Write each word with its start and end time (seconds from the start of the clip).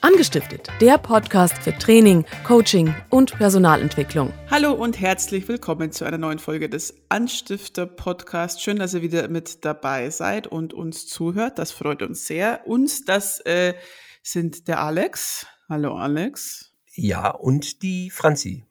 Angestiftet, 0.00 0.68
der 0.80 0.96
Podcast 0.96 1.58
für 1.58 1.76
Training, 1.76 2.24
Coaching 2.46 2.94
und 3.10 3.32
Personalentwicklung. 3.36 4.32
Hallo 4.48 4.72
und 4.72 5.00
herzlich 5.00 5.48
willkommen 5.48 5.90
zu 5.90 6.04
einer 6.04 6.18
neuen 6.18 6.38
Folge 6.38 6.68
des 6.68 6.94
Anstifter 7.08 7.86
Podcasts. 7.86 8.62
Schön, 8.62 8.78
dass 8.78 8.94
ihr 8.94 9.02
wieder 9.02 9.26
mit 9.28 9.64
dabei 9.64 10.10
seid 10.10 10.46
und 10.46 10.72
uns 10.72 11.08
zuhört. 11.08 11.58
Das 11.58 11.72
freut 11.72 12.02
uns 12.02 12.26
sehr. 12.26 12.66
Uns, 12.66 13.04
das 13.04 13.40
äh, 13.40 13.74
sind 14.22 14.68
der 14.68 14.80
Alex. 14.80 15.46
Hallo 15.68 15.96
Alex. 15.96 16.72
Ja, 16.94 17.30
und 17.30 17.82
die 17.82 18.10
Franzi. 18.10 18.64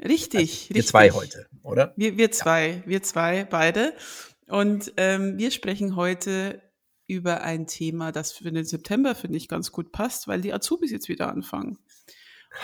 Richtig, 0.00 0.08
also, 0.08 0.40
wir 0.40 0.40
richtig. 0.40 0.74
Wir 0.74 0.86
zwei 0.86 1.10
heute, 1.12 1.46
oder? 1.62 1.92
Wir, 1.96 2.16
wir 2.16 2.32
zwei, 2.32 2.68
ja. 2.68 2.82
wir 2.86 3.02
zwei, 3.04 3.44
beide. 3.44 3.94
Und 4.48 4.92
ähm, 4.96 5.38
wir 5.38 5.52
sprechen 5.52 5.94
heute 5.94 6.60
über 7.06 7.42
ein 7.42 7.66
Thema, 7.66 8.12
das 8.12 8.32
für 8.32 8.50
den 8.50 8.64
September, 8.64 9.14
finde 9.14 9.36
ich, 9.36 9.48
ganz 9.48 9.72
gut 9.72 9.92
passt, 9.92 10.28
weil 10.28 10.40
die 10.40 10.52
Azubis 10.52 10.90
jetzt 10.90 11.08
wieder 11.08 11.28
anfangen. 11.30 11.78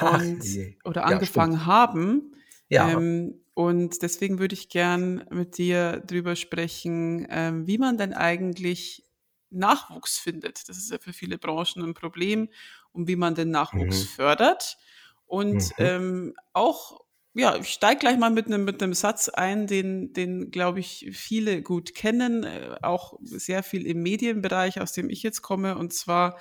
Und, 0.01 0.43
oder 0.85 1.05
angefangen 1.05 1.55
ja, 1.55 1.67
haben. 1.67 2.33
Ja. 2.69 2.91
Ähm, 2.91 3.41
und 3.55 4.03
deswegen 4.03 4.39
würde 4.39 4.55
ich 4.55 4.69
gern 4.69 5.25
mit 5.31 5.59
dir 5.59 6.01
drüber 6.07 6.37
sprechen, 6.37 7.27
ähm, 7.31 7.67
wie 7.67 7.79
man 7.79 7.97
denn 7.99 8.13
eigentlich 8.13 9.05
Nachwuchs 9.51 10.19
findet. 10.19 10.69
Das 10.69 10.77
ist 10.77 10.91
ja 10.91 10.99
für 10.99 11.13
viele 11.13 11.39
Branchen 11.39 11.83
ein 11.83 11.95
Problem 11.95 12.51
und 12.93 13.09
wie 13.09 13.17
man 13.17 13.35
den 13.35 13.51
Nachwuchs 13.51 14.03
mhm. 14.03 14.09
fördert. 14.09 14.79
Und 15.27 15.55
mhm. 15.55 15.75
ähm, 15.79 16.35
auch 16.53 17.01
ja, 17.39 17.57
ich 17.57 17.69
steige 17.69 18.01
gleich 18.01 18.19
mal 18.19 18.31
mit 18.31 18.47
einem 18.47 18.65
mit 18.65 18.83
einem 18.83 18.95
Satz 18.95 19.29
ein, 19.29 19.67
den, 19.67 20.13
den 20.13 20.51
glaube 20.51 20.81
ich, 20.81 21.09
viele 21.13 21.63
gut 21.63 21.95
kennen, 21.95 22.45
äh, 22.45 22.77
auch 22.83 23.19
sehr 23.23 23.63
viel 23.63 23.87
im 23.87 24.03
Medienbereich, 24.03 24.81
aus 24.81 24.93
dem 24.93 25.09
ich 25.09 25.23
jetzt 25.23 25.43
komme, 25.43 25.79
und 25.79 25.93
zwar 25.93 26.39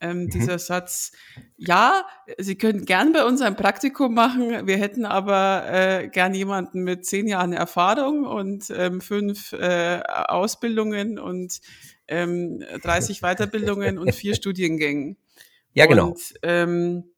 ähm, 0.00 0.24
mhm. 0.24 0.30
dieser 0.30 0.58
Satz, 0.58 1.12
ja, 1.56 2.04
Sie 2.38 2.56
können 2.56 2.84
gern 2.84 3.12
bei 3.12 3.24
uns 3.24 3.40
ein 3.40 3.56
Praktikum 3.56 4.12
machen, 4.12 4.66
wir 4.66 4.76
hätten 4.76 5.06
aber 5.06 5.64
äh, 5.66 6.08
gern 6.08 6.34
jemanden 6.34 6.82
mit 6.82 7.06
zehn 7.06 7.26
Jahren 7.26 7.52
Erfahrung 7.52 8.24
und 8.24 8.70
ähm, 8.70 9.00
fünf 9.00 9.52
äh, 9.52 10.00
Ausbildungen 10.04 11.18
und 11.18 11.60
ähm, 12.06 12.62
30 12.82 13.20
Weiterbildungen 13.22 13.98
und 13.98 14.14
vier 14.14 14.34
Studiengängen. 14.34 15.16
Ja, 15.72 15.86
genau. 15.86 16.08
Und, 16.08 16.34
ähm, 16.42 17.13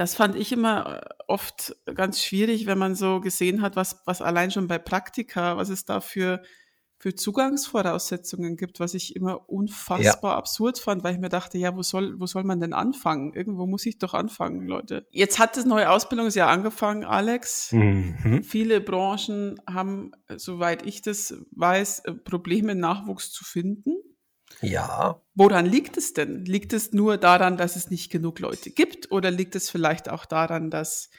das 0.00 0.14
fand 0.14 0.34
ich 0.34 0.50
immer 0.50 1.02
äh, 1.02 1.08
oft 1.28 1.76
ganz 1.94 2.24
schwierig, 2.24 2.64
wenn 2.64 2.78
man 2.78 2.94
so 2.94 3.20
gesehen 3.20 3.60
hat, 3.60 3.76
was, 3.76 4.00
was 4.06 4.22
allein 4.22 4.50
schon 4.50 4.66
bei 4.66 4.78
Praktika, 4.78 5.58
was 5.58 5.68
es 5.68 5.84
da 5.84 6.00
für, 6.00 6.40
für 6.96 7.14
Zugangsvoraussetzungen 7.14 8.56
gibt, 8.56 8.80
was 8.80 8.94
ich 8.94 9.14
immer 9.14 9.50
unfassbar 9.50 10.32
ja. 10.32 10.38
absurd 10.38 10.78
fand, 10.78 11.04
weil 11.04 11.12
ich 11.12 11.20
mir 11.20 11.28
dachte, 11.28 11.58
ja, 11.58 11.76
wo 11.76 11.82
soll, 11.82 12.18
wo 12.18 12.24
soll 12.24 12.44
man 12.44 12.60
denn 12.60 12.72
anfangen? 12.72 13.34
Irgendwo 13.34 13.66
muss 13.66 13.84
ich 13.84 13.98
doch 13.98 14.14
anfangen, 14.14 14.66
Leute. 14.66 15.06
Jetzt 15.10 15.38
hat 15.38 15.58
das 15.58 15.66
neue 15.66 15.90
Ausbildungsjahr 15.90 16.48
angefangen, 16.48 17.04
Alex. 17.04 17.70
Mhm. 17.72 18.42
Viele 18.42 18.80
Branchen 18.80 19.60
haben, 19.68 20.12
soweit 20.34 20.86
ich 20.86 21.02
das 21.02 21.34
weiß, 21.50 22.06
äh, 22.06 22.14
Probleme, 22.14 22.74
Nachwuchs 22.74 23.32
zu 23.32 23.44
finden. 23.44 23.96
Ja. 24.60 25.22
Woran 25.34 25.66
liegt 25.66 25.96
es 25.96 26.12
denn? 26.12 26.44
Liegt 26.44 26.72
es 26.72 26.92
nur 26.92 27.16
daran, 27.16 27.56
dass 27.56 27.76
es 27.76 27.90
nicht 27.90 28.10
genug 28.10 28.38
Leute 28.40 28.70
gibt 28.70 29.10
oder 29.10 29.30
liegt 29.30 29.54
es 29.56 29.70
vielleicht 29.70 30.08
auch 30.08 30.26
daran, 30.26 30.70
dass 30.70 31.10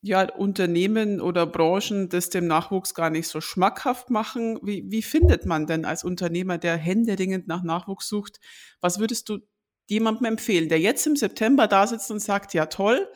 ja, 0.00 0.32
Unternehmen 0.32 1.20
oder 1.20 1.46
Branchen 1.46 2.08
das 2.08 2.30
dem 2.30 2.46
Nachwuchs 2.46 2.94
gar 2.94 3.10
nicht 3.10 3.28
so 3.28 3.40
schmackhaft 3.40 4.10
machen? 4.10 4.58
Wie, 4.62 4.84
wie 4.88 5.02
findet 5.02 5.44
man 5.44 5.66
denn 5.66 5.84
als 5.84 6.04
Unternehmer, 6.04 6.58
der 6.58 6.76
händeringend 6.76 7.48
nach 7.48 7.62
Nachwuchs 7.62 8.08
sucht, 8.08 8.40
was 8.80 8.98
würdest 9.00 9.28
du 9.28 9.38
jemandem 9.86 10.26
empfehlen, 10.26 10.68
der 10.68 10.80
jetzt 10.80 11.06
im 11.06 11.16
September 11.16 11.66
da 11.66 11.86
sitzt 11.86 12.10
und 12.10 12.20
sagt, 12.20 12.54
ja 12.54 12.66
toll, 12.66 13.08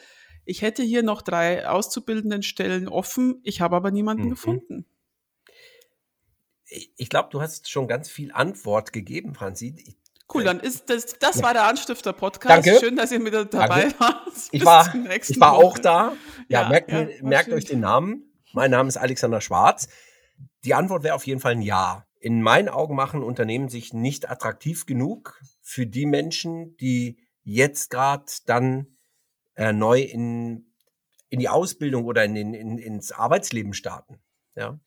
ich 0.44 0.62
hätte 0.62 0.82
hier 0.82 1.02
noch 1.02 1.22
drei 1.22 1.68
auszubildenden 1.68 2.42
Stellen 2.42 2.88
offen, 2.88 3.40
ich 3.44 3.60
habe 3.60 3.76
aber 3.76 3.90
niemanden 3.90 4.24
mhm. 4.24 4.30
gefunden? 4.30 4.86
Ich 6.96 7.08
glaube, 7.08 7.28
du 7.30 7.40
hast 7.40 7.70
schon 7.70 7.88
ganz 7.88 8.08
viel 8.08 8.32
Antwort 8.32 8.92
gegeben, 8.92 9.34
Franzi. 9.34 9.74
Ich, 9.76 9.96
cool, 10.32 10.44
dann 10.44 10.60
ist 10.60 10.90
das, 10.90 11.18
das 11.18 11.42
war 11.42 11.52
der 11.52 11.64
Anstifter-Podcast. 11.64 12.66
Danke. 12.66 12.80
Schön, 12.80 12.96
dass 12.96 13.12
ihr 13.12 13.24
wieder 13.24 13.44
dabei 13.44 13.82
Danke. 13.82 14.00
wart. 14.00 14.32
Ich 14.50 14.64
war, 14.64 14.94
ich 14.94 15.40
war 15.40 15.52
auch 15.52 15.78
da. 15.78 16.16
Ja, 16.48 16.62
ja 16.62 16.68
merkt, 16.68 16.90
ja, 16.90 17.06
merkt 17.22 17.52
euch 17.52 17.64
den 17.64 17.80
Namen. 17.80 18.32
Mein 18.52 18.70
Name 18.70 18.88
ist 18.88 18.96
Alexander 18.96 19.40
Schwarz. 19.40 19.88
Die 20.64 20.74
Antwort 20.74 21.02
wäre 21.02 21.14
auf 21.14 21.26
jeden 21.26 21.40
Fall 21.40 21.52
ein 21.52 21.62
Ja. 21.62 22.06
In 22.20 22.40
meinen 22.40 22.68
Augen 22.68 22.94
machen 22.94 23.24
Unternehmen 23.24 23.68
sich 23.68 23.92
nicht 23.92 24.30
attraktiv 24.30 24.86
genug 24.86 25.40
für 25.60 25.86
die 25.86 26.06
Menschen, 26.06 26.76
die 26.76 27.18
jetzt 27.42 27.90
gerade 27.90 28.26
dann 28.46 28.96
äh, 29.56 29.72
neu 29.72 30.00
in, 30.00 30.72
in 31.30 31.40
die 31.40 31.48
Ausbildung 31.48 32.04
oder 32.04 32.24
in, 32.24 32.36
in, 32.36 32.78
ins 32.78 33.10
Arbeitsleben 33.10 33.74
starten. 33.74 34.20
Ja. 34.54 34.78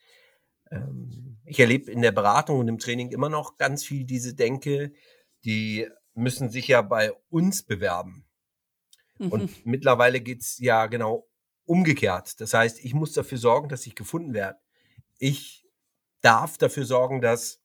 Ähm, 0.72 1.35
ich 1.46 1.60
erlebe 1.60 1.92
in 1.92 2.02
der 2.02 2.12
Beratung 2.12 2.60
und 2.60 2.68
im 2.68 2.80
Training 2.80 3.12
immer 3.12 3.30
noch 3.30 3.58
ganz 3.58 3.84
viel 3.84 4.06
diese 4.06 4.34
Denke, 4.34 4.94
die 5.44 5.88
müssen 6.14 6.50
sich 6.50 6.68
ja 6.68 6.82
bei 6.82 7.14
uns 7.30 7.64
bewerben. 7.64 8.26
Mhm. 9.20 9.32
Und 9.32 9.66
mittlerweile 9.66 10.22
geht's 10.22 10.58
ja 10.60 10.88
genau 10.88 11.28
umgekehrt. 11.66 12.40
Das 12.42 12.54
heißt, 12.54 12.84
ich 12.84 12.94
muss 12.94 13.14
dafür 13.14 13.38
sorgen, 13.38 13.70
dass 13.70 13.86
ich 13.86 13.96
gefunden 13.96 14.34
werde. 14.34 14.60
Ich 15.18 15.68
darf 16.22 16.58
dafür 16.58 16.86
sorgen, 16.86 17.22
dass 17.22 17.62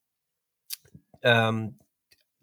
ähm, 1.23 1.79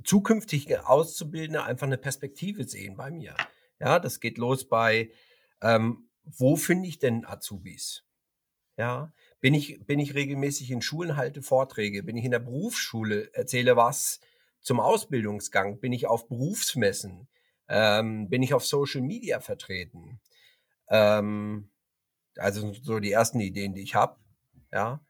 zukünftige 0.04 0.88
Auszubildende 0.88 1.64
einfach 1.64 1.88
eine 1.88 1.98
Perspektive 1.98 2.68
sehen 2.68 2.96
bei 2.96 3.12
mir. 3.12 3.36
Ja, 3.80 4.00
das 4.00 4.19
geht 4.19 4.38
los 4.38 4.68
bei, 4.68 5.12
ähm, 5.62 6.09
wo 6.24 6.56
finde 6.56 6.88
ich 6.88 7.00
denn 7.00 7.25
Azubis? 7.25 8.04
Ja, 8.78 9.12
bin 9.40 9.53
ich, 9.53 9.86
bin 9.86 10.00
ich 10.00 10.16
regelmäßig 10.16 10.72
in 10.72 10.81
Schulen, 10.81 11.16
halte 11.16 11.42
Vorträge, 11.42 12.03
bin 12.03 12.18
ich 12.18 12.25
in 12.25 12.31
der 12.31 12.40
Berufsschule, 12.40 13.34
erzähle 13.34 13.75
was 13.75 14.20
zum 14.62 14.80
Ausbildungsgang, 14.80 15.80
bin 15.80 15.94
ich 15.94 16.08
auf 16.08 16.28
Berufsmessen, 16.28 17.28
ähm, 17.70 18.30
bin 18.30 18.44
ich 18.44 18.53
auf 18.53 18.66
Social 18.66 19.02
Media 19.02 19.40
vertreten. 19.40 20.20
Ähm, 20.90 21.70
also 22.38 22.74
so 22.74 23.00
die 23.00 23.12
ersten 23.12 23.40
Ideen, 23.40 23.74
die 23.74 23.81
ich 23.81 23.96
habe, 23.96 24.20
ja. 24.72 25.02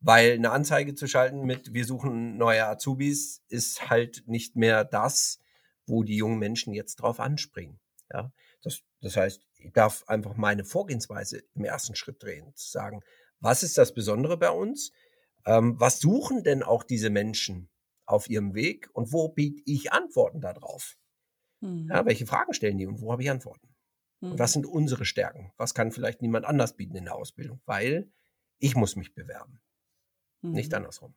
Weil 0.00 0.32
eine 0.32 0.50
Anzeige 0.50 0.94
zu 0.94 1.06
schalten 1.06 1.46
mit 1.46 1.72
wir 1.72 1.86
suchen 1.86 2.36
neue 2.36 2.66
Azubis 2.66 3.42
ist 3.48 3.88
halt 3.88 4.24
nicht 4.26 4.54
mehr 4.54 4.84
das, 4.84 5.40
wo 5.86 6.02
die 6.02 6.16
jungen 6.16 6.38
Menschen 6.38 6.74
jetzt 6.74 6.96
drauf 6.96 7.20
anspringen. 7.20 7.80
Ja. 8.12 8.30
Das, 8.62 8.82
das 9.00 9.16
heißt, 9.16 9.46
ich 9.58 9.72
darf 9.72 10.04
einfach 10.06 10.36
meine 10.36 10.64
Vorgehensweise 10.64 11.42
im 11.54 11.64
ersten 11.64 11.94
Schritt 11.94 12.22
drehen, 12.22 12.54
zu 12.54 12.70
sagen, 12.70 13.02
was 13.44 13.62
ist 13.62 13.78
das 13.78 13.92
Besondere 13.94 14.36
bei 14.36 14.50
uns? 14.50 14.92
Ähm, 15.46 15.78
was 15.78 16.00
suchen 16.00 16.42
denn 16.42 16.62
auch 16.62 16.82
diese 16.82 17.10
Menschen 17.10 17.68
auf 18.06 18.28
ihrem 18.28 18.54
Weg 18.54 18.88
und 18.94 19.12
wo 19.12 19.28
biete 19.28 19.62
ich 19.66 19.92
Antworten 19.92 20.40
darauf? 20.40 20.96
Mhm. 21.60 21.88
Ja, 21.90 22.06
welche 22.06 22.26
Fragen 22.26 22.54
stellen 22.54 22.78
die 22.78 22.86
und 22.86 23.00
wo 23.00 23.12
habe 23.12 23.22
ich 23.22 23.30
Antworten? 23.30 23.68
Mhm. 24.20 24.32
Und 24.32 24.38
was 24.38 24.52
sind 24.52 24.66
unsere 24.66 25.04
Stärken? 25.04 25.52
Was 25.56 25.74
kann 25.74 25.92
vielleicht 25.92 26.22
niemand 26.22 26.46
anders 26.46 26.76
bieten 26.76 26.96
in 26.96 27.04
der 27.04 27.14
Ausbildung? 27.14 27.60
Weil 27.66 28.10
ich 28.58 28.74
muss 28.74 28.96
mich 28.96 29.14
bewerben, 29.14 29.60
mhm. 30.40 30.52
nicht 30.52 30.72
andersrum. 30.72 31.14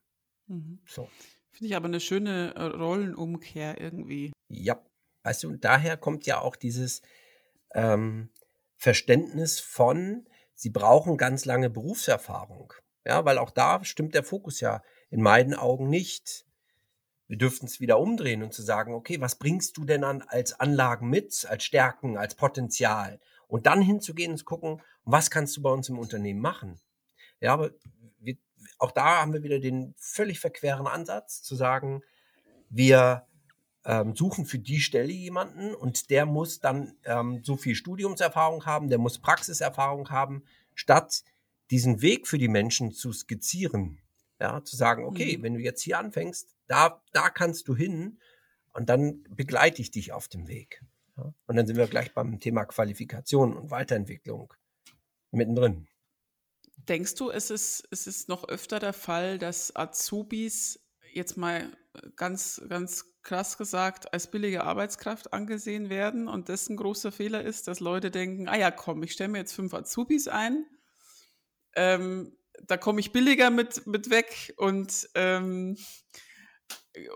Mhm. 0.48 0.80
So. 0.86 1.10
Finde 1.52 1.70
ich 1.70 1.76
aber 1.76 1.88
eine 1.88 2.00
schöne 2.00 2.54
äh, 2.56 2.64
Rollenumkehr 2.64 3.80
irgendwie. 3.80 4.34
Ja, 4.50 4.80
weißt 5.24 5.44
du, 5.44 5.56
daher 5.56 5.98
kommt 5.98 6.26
ja 6.26 6.42
auch 6.42 6.56
dieses 6.56 7.02
ähm, 7.74 8.30
Verständnis 8.76 9.60
von, 9.60 10.28
sie 10.58 10.72
brauchen 10.72 11.18
ganz 11.18 11.46
lange 11.46 11.70
Berufserfahrung. 11.70 12.74
Ja, 13.06 13.24
weil 13.24 13.38
auch 13.38 13.52
da 13.52 13.86
stimmt 13.86 14.16
der 14.16 14.24
Fokus 14.24 14.60
ja 14.60 14.84
in 15.10 15.22
meinen 15.22 15.54
Augen 15.54 15.88
nicht. 15.88 16.46
Wir 17.28 17.38
dürften 17.38 17.68
es 17.68 17.80
wieder 17.80 18.00
umdrehen 18.00 18.44
und 18.44 18.54
zu 18.54 18.62
sagen, 18.62 18.94
okay, 18.94 19.22
was 19.22 19.36
bringst 19.36 19.78
du 19.78 19.86
denn 19.86 20.04
an 20.04 20.24
als 20.24 20.60
Anlagen 20.60 21.10
mit, 21.10 21.46
als 21.50 21.64
Stärken, 21.64 22.18
als 22.18 22.36
Potenzial? 22.36 23.20
Und 23.48 23.66
dann 23.66 23.82
hinzugehen 23.82 24.32
und 24.32 24.38
zu 24.38 24.46
gucken, 24.46 24.82
was 25.06 25.30
kannst 25.30 25.56
du 25.56 25.62
bei 25.62 25.70
uns 25.70 25.88
im 25.88 26.00
Unternehmen 26.00 26.42
machen? 26.42 26.82
Ja, 27.40 27.54
aber 27.54 27.72
wir, 28.20 28.36
auch 28.80 28.92
da 28.92 29.22
haben 29.22 29.34
wir 29.34 29.44
wieder 29.44 29.60
den 29.60 29.94
völlig 29.98 30.40
verqueren 30.40 30.88
Ansatz 30.88 31.44
zu 31.44 31.56
sagen, 31.56 32.02
wir 32.70 33.26
ähm, 33.88 34.16
suchen 34.16 34.46
für 34.46 34.60
die 34.60 34.82
Stelle 34.82 35.14
jemanden 35.14 35.74
und 35.74 36.10
der 36.10 36.26
muss 36.26 36.60
dann 36.60 36.98
ähm, 37.06 37.42
so 37.44 37.56
viel 37.56 37.74
Studiumserfahrung 37.74 38.66
haben, 38.66 38.90
der 38.90 38.98
muss 39.00 39.18
Praxiserfahrung 39.18 40.10
haben, 40.10 40.44
statt 40.76 41.24
diesen 41.72 42.02
Weg 42.02 42.28
für 42.28 42.38
die 42.38 42.50
Menschen 42.50 42.92
zu 42.92 43.14
skizzieren. 43.14 44.00
Ja, 44.40 44.64
zu 44.64 44.76
sagen, 44.76 45.06
okay, 45.06 45.38
mhm. 45.38 45.44
wenn 45.44 45.54
du 45.56 45.62
jetzt 45.62 45.82
hier 45.82 45.98
anfängst, 45.98 46.54
da, 46.68 47.02
da 47.14 47.30
kannst 47.30 47.68
du 47.70 47.76
hin 47.76 48.20
und 48.74 48.90
dann 48.90 49.24
begleite 49.30 49.82
ich 49.82 49.90
dich 49.90 50.12
auf 50.12 50.28
dem 50.28 50.48
Weg. 50.48 50.84
Ja? 51.18 51.34
Und 51.48 51.56
dann 51.56 51.66
sind 51.66 51.78
wir 51.78 51.88
gleich 51.88 52.14
beim 52.14 52.40
Thema 52.40 52.66
Qualifikation 52.66 53.56
und 53.56 53.72
Weiterentwicklung 53.72 54.54
mittendrin. 55.32 55.88
Denkst 56.76 57.16
du, 57.16 57.32
es 57.32 57.50
ist, 57.50 57.88
es 57.90 58.06
ist 58.06 58.30
noch 58.30 58.48
öfter 58.48 58.80
der 58.80 58.94
Fall, 58.94 59.40
dass 59.40 59.76
Azubis 59.76 60.80
jetzt 61.14 61.36
mal 61.38 61.76
ganz, 62.16 62.62
ganz 62.70 63.06
krass 63.28 63.58
gesagt 63.58 64.14
als 64.14 64.32
billige 64.32 64.64
Arbeitskraft 64.64 65.34
angesehen 65.34 65.90
werden 65.90 66.30
und 66.30 66.48
das 66.48 66.70
ein 66.70 66.78
großer 66.78 67.12
Fehler 67.12 67.44
ist, 67.44 67.68
dass 67.68 67.82
Leute 67.82 68.10
denken, 68.10 68.48
ah 68.48 68.58
ja, 68.58 68.72
komm, 68.72 69.04
ich 69.04 69.12
stelle 69.12 69.30
mir 69.30 69.40
jetzt 69.40 69.54
fünf 69.54 69.74
Azubis 69.74 70.30
ein, 70.30 70.66
ähm, 71.76 72.38
da 72.64 72.78
komme 72.78 73.02
ich 73.02 73.12
billiger 73.12 73.50
mit, 73.50 73.86
mit 73.86 74.10
weg 74.10 74.54
und 74.56 75.10
ähm, 75.14 75.78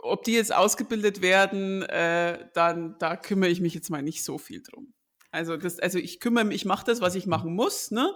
ob 0.03 0.23
die 0.25 0.33
jetzt 0.33 0.53
ausgebildet 0.53 1.21
werden, 1.21 1.83
äh, 1.83 2.49
dann 2.53 2.97
da 2.99 3.15
kümmere 3.15 3.49
ich 3.49 3.61
mich 3.61 3.73
jetzt 3.73 3.89
mal 3.89 4.03
nicht 4.03 4.25
so 4.25 4.37
viel 4.37 4.61
drum. 4.61 4.93
Also 5.31 5.55
das, 5.55 5.79
also 5.79 5.97
ich 5.97 6.19
kümmere 6.19 6.43
mich, 6.43 6.57
ich 6.57 6.65
mache 6.65 6.85
das, 6.85 6.99
was 6.99 7.15
ich 7.15 7.25
machen 7.25 7.55
muss, 7.55 7.89
ne? 7.89 8.13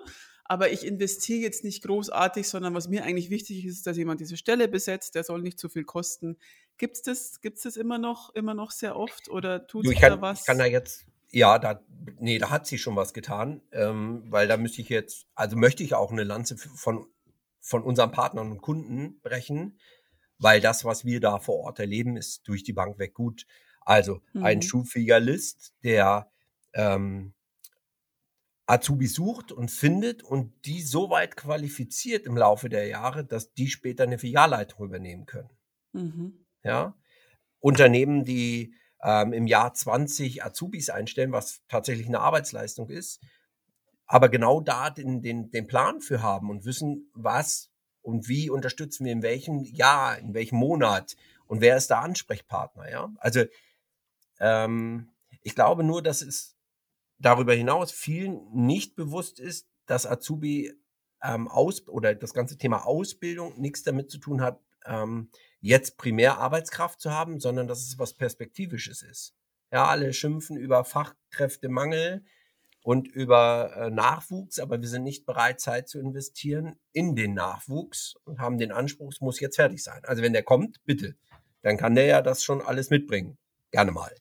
aber 0.48 0.72
ich 0.72 0.86
investiere 0.86 1.40
jetzt 1.40 1.64
nicht 1.64 1.84
großartig, 1.84 2.48
sondern 2.48 2.76
was 2.76 2.88
mir 2.88 3.04
eigentlich 3.04 3.32
wichtig 3.32 3.66
ist, 3.66 3.88
dass 3.88 3.98
jemand 3.98 4.20
diese 4.20 4.38
Stelle 4.38 4.68
besetzt, 4.68 5.16
der 5.16 5.24
soll 5.24 5.42
nicht 5.42 5.60
zu 5.60 5.70
viel 5.70 5.86
kosten. 5.86 6.38
Gibt 6.78 6.96
es 6.96 7.02
das, 7.02 7.42
gibt's 7.42 7.62
das 7.64 7.78
immer 7.78 7.98
noch, 7.98 8.34
immer 8.36 8.54
noch 8.54 8.72
sehr 8.72 8.98
oft 8.98 9.30
oder 9.30 9.66
tut 9.66 9.88
sich 9.88 10.00
da 10.00 10.20
was? 10.22 10.42
Ich 10.42 10.46
kann 10.46 10.58
da 10.58 10.66
jetzt, 10.66 11.06
ja, 11.32 11.58
da, 11.58 11.82
nee, 12.20 12.38
da 12.38 12.50
hat 12.50 12.68
sie 12.68 12.78
schon 12.78 12.96
was 12.96 13.14
getan, 13.14 13.62
ähm, 13.72 14.24
weil 14.28 14.48
da 14.48 14.58
müsste 14.58 14.82
ich 14.82 14.90
jetzt, 14.90 15.28
also 15.36 15.56
möchte 15.56 15.84
ich 15.84 15.94
auch 15.94 16.12
eine 16.12 16.24
Lanze 16.24 16.58
von, 16.58 17.08
von 17.62 17.84
unseren 17.84 18.12
Partnern 18.12 18.52
und 18.52 18.62
Kunden 18.62 19.22
brechen, 19.22 19.80
weil 20.38 20.60
das, 20.60 20.84
was 20.84 21.06
wir 21.06 21.22
da 21.22 21.40
vor 21.40 21.60
Ort 21.60 21.80
erleben, 21.80 22.18
ist 22.18 22.48
durch 22.48 22.64
die 22.64 22.74
Bank 22.74 23.00
weg 23.00 23.14
gut. 23.14 23.46
Also 23.82 24.22
mhm. 24.34 24.44
ein 24.44 24.62
schulfähiger 24.62 25.20
List, 25.20 25.74
der 25.84 26.30
ähm, 26.74 27.34
Azubi 28.68 29.08
sucht 29.08 29.52
und 29.52 29.70
findet 29.70 30.24
und 30.24 30.54
die 30.66 30.82
so 30.82 31.10
weit 31.10 31.38
qualifiziert 31.38 32.26
im 32.26 32.36
Laufe 32.36 32.68
der 32.68 32.88
Jahre, 32.88 33.24
dass 33.24 33.54
die 33.54 33.70
später 33.70 34.04
eine 34.04 34.18
Filialleitung 34.18 34.86
übernehmen 34.86 35.26
können. 35.26 35.50
Mhm. 35.94 36.45
Ja. 36.66 36.96
Unternehmen, 37.60 38.26
die 38.26 38.74
ähm, 39.02 39.32
im 39.32 39.48
Jahr 39.48 39.74
20 39.74 40.44
Azubis 40.44 40.90
einstellen, 40.90 41.32
was 41.32 41.62
tatsächlich 41.68 42.08
eine 42.08 42.20
Arbeitsleistung 42.20 42.90
ist, 42.90 43.22
aber 44.08 44.30
genau 44.30 44.62
da 44.62 44.90
den, 44.90 45.22
den, 45.22 45.52
den 45.52 45.68
Plan 45.68 46.02
für 46.02 46.22
haben 46.22 46.50
und 46.50 46.66
wissen, 46.66 47.10
was 47.14 47.72
und 48.02 48.28
wie 48.28 48.50
unterstützen 48.50 49.06
wir 49.06 49.12
in 49.12 49.22
welchem 49.22 49.64
Jahr, 49.64 50.18
in 50.18 50.34
welchem 50.34 50.58
Monat 50.58 51.16
und 51.48 51.62
wer 51.62 51.78
ist 51.78 51.90
der 51.90 52.02
Ansprechpartner, 52.02 52.90
ja. 52.90 53.14
Also 53.18 53.44
ähm, 54.40 55.12
ich 55.42 55.56
glaube 55.56 55.84
nur, 55.84 56.02
dass 56.02 56.22
es 56.22 56.56
darüber 57.20 57.54
hinaus 57.54 57.92
vielen 57.92 58.42
nicht 58.52 58.96
bewusst 58.96 59.40
ist, 59.40 59.68
dass 59.86 60.08
Azubi 60.08 60.74
ähm, 61.22 61.48
aus 61.48 61.88
oder 61.88 62.16
das 62.16 62.34
ganze 62.34 62.58
Thema 62.58 62.86
Ausbildung 62.86 63.60
nichts 63.60 63.84
damit 63.84 64.10
zu 64.10 64.18
tun 64.18 64.42
hat, 64.42 64.60
ähm, 64.86 65.30
jetzt 65.66 65.98
primär 65.98 66.38
Arbeitskraft 66.38 67.02
zu 67.02 67.12
haben, 67.12 67.40
sondern 67.40 67.68
dass 67.68 67.80
es 67.80 67.98
was 67.98 68.14
Perspektivisches 68.14 69.02
ist. 69.02 69.34
Ja, 69.72 69.88
alle 69.88 70.14
schimpfen 70.14 70.58
über 70.58 70.86
Fachkräftemangel 70.86 72.24
und 72.84 73.08
über 73.08 73.76
äh, 73.76 73.90
Nachwuchs, 73.90 74.60
aber 74.60 74.80
wir 74.80 74.88
sind 74.88 75.04
nicht 75.04 75.26
bereit, 75.26 75.60
Zeit 75.60 75.90
zu 75.90 76.00
investieren 76.00 76.76
in 76.94 77.16
den 77.16 77.34
Nachwuchs 77.34 78.14
und 78.26 78.40
haben 78.40 78.60
den 78.60 78.72
Anspruch, 78.72 79.12
es 79.12 79.22
muss 79.22 79.40
jetzt 79.40 79.56
fertig 79.56 79.84
sein. 79.84 80.02
Also 80.04 80.22
wenn 80.22 80.34
der 80.34 80.44
kommt, 80.44 80.86
bitte, 80.86 81.16
dann 81.64 81.78
kann 81.78 81.96
der 81.96 82.06
ja 82.06 82.22
das 82.22 82.44
schon 82.44 82.62
alles 82.62 82.92
mitbringen. 82.92 83.38
Gerne 83.72 83.92
mal. 83.92 84.16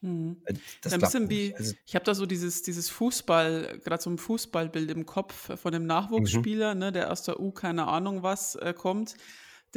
Mhm. 0.00 0.40
Das 0.80 0.92
ein 0.92 1.00
bisschen 1.00 1.28
wie, 1.28 1.56
also, 1.56 1.74
ich 1.84 1.96
habe 1.96 2.04
da 2.04 2.14
so 2.14 2.24
dieses, 2.24 2.62
dieses 2.62 2.88
Fußball, 2.88 3.80
gerade 3.82 4.00
so 4.00 4.10
ein 4.10 4.18
Fußballbild 4.18 4.92
im 4.92 5.06
Kopf 5.06 5.58
von 5.60 5.72
dem 5.72 5.86
Nachwuchsspieler, 5.86 6.74
mhm. 6.74 6.80
ne, 6.80 6.92
der 6.92 7.10
aus 7.10 7.24
der 7.24 7.40
U 7.40 7.50
keine 7.50 7.88
Ahnung 7.88 8.22
was 8.22 8.54
äh, 8.54 8.72
kommt. 8.74 9.16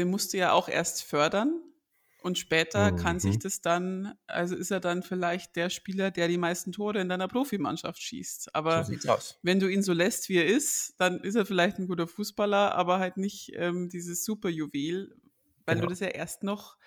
Den 0.01 0.09
musst 0.09 0.33
du 0.33 0.37
ja 0.37 0.51
auch 0.51 0.67
erst 0.67 1.03
fördern 1.03 1.61
und 2.21 2.37
später 2.37 2.91
mhm. 2.91 2.95
kann 2.97 3.19
sich 3.19 3.35
mhm. 3.35 3.39
das 3.39 3.61
dann, 3.61 4.13
also 4.27 4.55
ist 4.55 4.71
er 4.71 4.79
dann 4.79 5.03
vielleicht 5.03 5.55
der 5.55 5.69
Spieler, 5.69 6.11
der 6.11 6.27
die 6.27 6.37
meisten 6.37 6.71
Tore 6.71 6.99
in 6.99 7.09
deiner 7.09 7.27
Profimannschaft 7.27 8.01
schießt. 8.01 8.55
Aber 8.55 8.83
so 8.83 9.15
wenn 9.41 9.59
du 9.59 9.67
ihn 9.67 9.83
so 9.83 9.93
lässt, 9.93 10.29
wie 10.29 10.37
er 10.37 10.47
ist, 10.47 10.95
dann 10.97 11.19
ist 11.21 11.35
er 11.35 11.45
vielleicht 11.45 11.79
ein 11.79 11.87
guter 11.87 12.07
Fußballer, 12.07 12.73
aber 12.73 12.99
halt 12.99 13.17
nicht 13.17 13.51
ähm, 13.55 13.89
dieses 13.89 14.25
Superjuwel, 14.25 15.15
weil 15.65 15.75
genau. 15.75 15.87
du 15.87 15.91
das 15.91 15.99
ja 15.99 16.07
erst 16.07 16.43
noch 16.43 16.77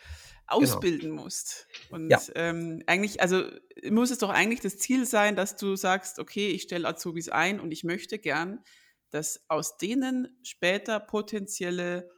Genau. 0.46 0.62
ausbilden 0.62 1.10
genau. 1.10 1.22
musst. 1.22 1.68
Und 1.90 2.10
ja. 2.10 2.20
ähm, 2.34 2.82
eigentlich, 2.86 3.22
also 3.22 3.44
muss 3.88 4.10
es 4.10 4.18
doch 4.18 4.28
eigentlich 4.28 4.60
das 4.60 4.76
Ziel 4.76 5.06
sein, 5.06 5.36
dass 5.36 5.56
du 5.56 5.74
sagst, 5.74 6.18
okay, 6.18 6.48
ich 6.48 6.62
stelle 6.62 6.86
Azubis 6.86 7.30
ein 7.30 7.60
und 7.60 7.70
ich 7.70 7.82
möchte 7.82 8.18
gern, 8.18 8.62
dass 9.10 9.44
aus 9.48 9.78
denen 9.78 10.36
später 10.42 11.00
potenzielle 11.00 12.10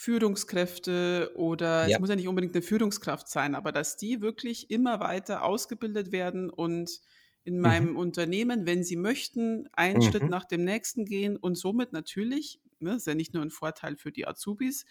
Führungskräfte 0.00 1.32
oder 1.34 1.88
ja. 1.88 1.96
es 1.96 2.00
muss 2.00 2.08
ja 2.08 2.14
nicht 2.14 2.28
unbedingt 2.28 2.54
eine 2.54 2.62
Führungskraft 2.62 3.28
sein, 3.28 3.56
aber 3.56 3.72
dass 3.72 3.96
die 3.96 4.20
wirklich 4.20 4.70
immer 4.70 5.00
weiter 5.00 5.42
ausgebildet 5.42 6.12
werden 6.12 6.50
und 6.50 7.00
in 7.42 7.56
mhm. 7.56 7.60
meinem 7.62 7.90
mhm. 7.90 7.96
Unternehmen, 7.96 8.64
wenn 8.64 8.84
sie 8.84 8.94
möchten, 8.94 9.68
einen 9.72 9.98
mhm. 9.98 10.02
Schritt 10.02 10.30
nach 10.30 10.44
dem 10.44 10.62
nächsten 10.62 11.04
gehen 11.04 11.36
und 11.36 11.56
somit 11.58 11.92
natürlich, 11.92 12.60
ne, 12.78 12.94
ist 12.94 13.08
ja 13.08 13.16
nicht 13.16 13.34
nur 13.34 13.42
ein 13.42 13.50
Vorteil 13.50 13.96
für 13.96 14.12
die 14.12 14.24
Azubis, 14.24 14.86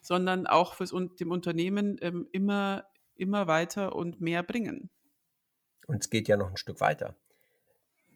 sondern 0.00 0.46
auch 0.46 0.74
fürs, 0.74 0.94
dem 1.18 1.32
Unternehmen 1.32 1.96
ähm, 2.00 2.28
immer, 2.30 2.84
immer 3.16 3.48
weiter 3.48 3.96
und 3.96 4.20
mehr 4.20 4.44
bringen. 4.44 4.90
Und 5.88 6.04
es 6.04 6.08
geht 6.08 6.28
ja 6.28 6.36
noch 6.36 6.50
ein 6.50 6.56
Stück 6.56 6.80
weiter. 6.80 7.16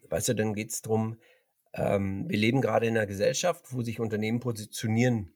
Weißt 0.07 0.29
du, 0.29 0.35
dann 0.35 0.53
geht 0.53 0.71
es 0.71 0.81
darum, 0.81 1.17
ähm, 1.73 2.29
wir 2.29 2.37
leben 2.37 2.61
gerade 2.61 2.87
in 2.87 2.95
einer 2.95 3.05
Gesellschaft, 3.05 3.73
wo 3.73 3.81
sich 3.81 3.99
Unternehmen 3.99 4.39
positionieren 4.39 5.33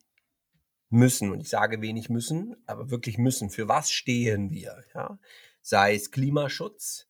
müssen. 0.89 1.31
Und 1.31 1.41
ich 1.41 1.49
sage 1.49 1.81
wenig 1.81 2.09
müssen, 2.09 2.55
aber 2.65 2.89
wirklich 2.89 3.17
müssen. 3.17 3.49
Für 3.49 3.67
was 3.67 3.91
stehen 3.91 4.51
wir? 4.51 4.83
Ja? 4.93 5.19
Sei 5.61 5.95
es 5.95 6.11
Klimaschutz, 6.11 7.07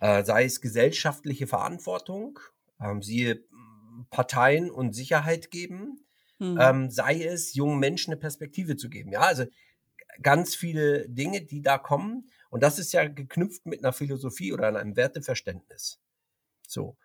äh, 0.00 0.24
sei 0.24 0.44
es 0.44 0.60
gesellschaftliche 0.60 1.46
Verantwortung, 1.46 2.38
ähm, 2.80 3.02
siehe 3.02 3.44
Parteien 4.10 4.70
und 4.70 4.94
Sicherheit 4.94 5.50
geben, 5.50 6.04
mhm. 6.38 6.58
ähm, 6.60 6.90
sei 6.90 7.24
es 7.24 7.54
jungen 7.54 7.78
Menschen 7.78 8.12
eine 8.12 8.20
Perspektive 8.20 8.76
zu 8.76 8.88
geben. 8.88 9.12
Ja, 9.12 9.20
also 9.20 9.44
ganz 10.22 10.54
viele 10.54 11.08
Dinge, 11.08 11.42
die 11.42 11.62
da 11.62 11.78
kommen. 11.78 12.30
Und 12.50 12.62
das 12.62 12.78
ist 12.78 12.92
ja 12.92 13.06
geknüpft 13.06 13.66
mit 13.66 13.80
einer 13.80 13.92
Philosophie 13.92 14.52
oder 14.52 14.68
einem 14.68 14.96
Werteverständnis. 14.96 16.00
So. 16.66 16.96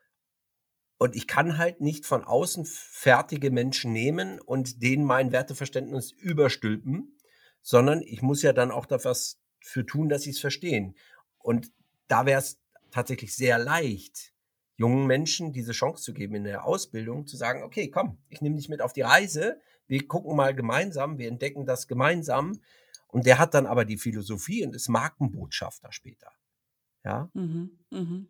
Und 1.03 1.17
ich 1.17 1.27
kann 1.27 1.57
halt 1.57 1.81
nicht 1.81 2.05
von 2.05 2.23
außen 2.23 2.63
fertige 2.65 3.51
Menschen 3.51 3.91
nehmen 3.91 4.39
und 4.39 4.81
denen 4.81 5.03
mein 5.03 5.33
Werteverständnis 5.33 6.13
überstülpen, 6.13 7.17
sondern 7.61 8.01
ich 8.01 8.21
muss 8.21 8.41
ja 8.41 8.53
dann 8.53 8.71
auch 8.71 8.85
dafür 8.85 9.85
tun, 9.85 10.07
dass 10.07 10.21
sie 10.21 10.29
es 10.29 10.39
verstehen. 10.39 10.95
Und 11.39 11.73
da 12.07 12.25
wäre 12.25 12.39
es 12.39 12.57
tatsächlich 12.89 13.35
sehr 13.35 13.59
leicht, 13.59 14.31
jungen 14.77 15.05
Menschen 15.05 15.51
diese 15.51 15.73
Chance 15.73 16.03
zu 16.03 16.13
geben 16.13 16.35
in 16.35 16.45
der 16.45 16.63
Ausbildung, 16.63 17.27
zu 17.27 17.35
sagen, 17.35 17.63
okay, 17.63 17.89
komm, 17.89 18.17
ich 18.29 18.39
nehme 18.39 18.55
dich 18.55 18.69
mit 18.69 18.81
auf 18.81 18.93
die 18.93 19.01
Reise, 19.01 19.59
wir 19.87 20.07
gucken 20.07 20.37
mal 20.37 20.55
gemeinsam, 20.55 21.17
wir 21.17 21.27
entdecken 21.27 21.65
das 21.65 21.89
gemeinsam. 21.89 22.61
Und 23.09 23.25
der 23.25 23.39
hat 23.39 23.55
dann 23.55 23.65
aber 23.65 23.83
die 23.83 23.97
Philosophie 23.97 24.65
und 24.65 24.73
ist 24.73 24.87
Markenbotschafter 24.87 25.91
später. 25.91 26.31
Ja. 27.03 27.29
Mhm, 27.33 27.77
mh, 27.89 28.25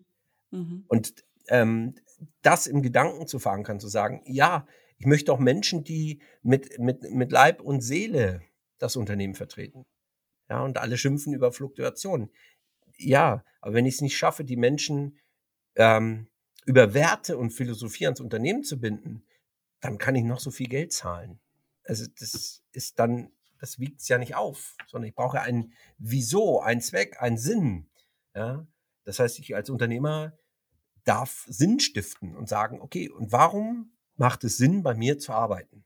mh. 0.50 0.84
Und 0.88 1.24
ähm, 1.48 1.96
das 2.42 2.68
im 2.68 2.82
Gedanken 2.82 3.28
zu 3.28 3.40
verankern, 3.40 3.80
zu 3.80 3.88
sagen, 3.88 4.22
ja, 4.26 4.68
ich 4.98 5.06
möchte 5.06 5.34
auch 5.34 5.40
Menschen, 5.40 5.84
die 5.84 6.22
mit, 6.42 6.80
mit, 6.80 7.04
mit 7.12 7.32
Leib 7.32 7.62
und 7.62 7.82
Seele 7.82 8.42
das 8.78 8.96
Unternehmen 8.96 9.36
vertreten. 9.36 9.86
Ja, 10.50 10.62
und 10.64 10.78
alle 10.78 10.98
schimpfen 10.98 11.34
über 11.34 11.52
Fluktuationen. 11.52 12.30
Ja, 12.98 13.44
aber 13.62 13.74
wenn 13.74 13.86
ich 13.86 13.96
es 13.96 14.02
nicht 14.02 14.18
schaffe, 14.18 14.44
die 14.44 14.56
Menschen 14.56 15.18
ähm, 15.76 16.28
über 16.66 16.94
Werte 16.94 17.38
und 17.38 17.52
Philosophie 17.52 18.06
ans 18.06 18.20
Unternehmen 18.20 18.64
zu 18.64 18.80
binden, 18.80 19.26
dann 19.80 19.98
kann 19.98 20.16
ich 20.16 20.24
noch 20.24 20.40
so 20.40 20.52
viel 20.52 20.68
Geld 20.68 20.94
zahlen. 20.94 21.40
Also 21.86 22.06
das 22.20 22.64
ist 22.72 23.00
dann, 23.00 23.32
das 23.60 23.80
wiegt 23.80 24.02
es 24.02 24.08
ja 24.08 24.18
nicht 24.18 24.36
auf, 24.36 24.76
sondern 24.88 25.10
ich 25.10 25.16
brauche 25.16 25.42
ein 25.42 25.74
Wieso, 25.98 26.62
ein 26.62 26.82
Zweck, 26.82 27.22
einen 27.22 27.38
Sinn. 27.38 27.90
Ja? 28.36 28.66
Das 29.04 29.20
heißt, 29.20 29.40
ich 29.40 29.56
als 29.56 29.70
Unternehmer 29.70 30.38
darf 31.04 31.46
Sinn 31.48 31.80
stiften 31.80 32.36
und 32.36 32.48
sagen, 32.48 32.82
okay, 32.82 33.10
und 33.10 33.32
warum 33.32 33.92
macht 34.16 34.44
es 34.44 34.58
Sinn, 34.58 34.84
bei 34.84 34.94
mir 34.94 35.20
zu 35.20 35.34
arbeiten? 35.34 35.84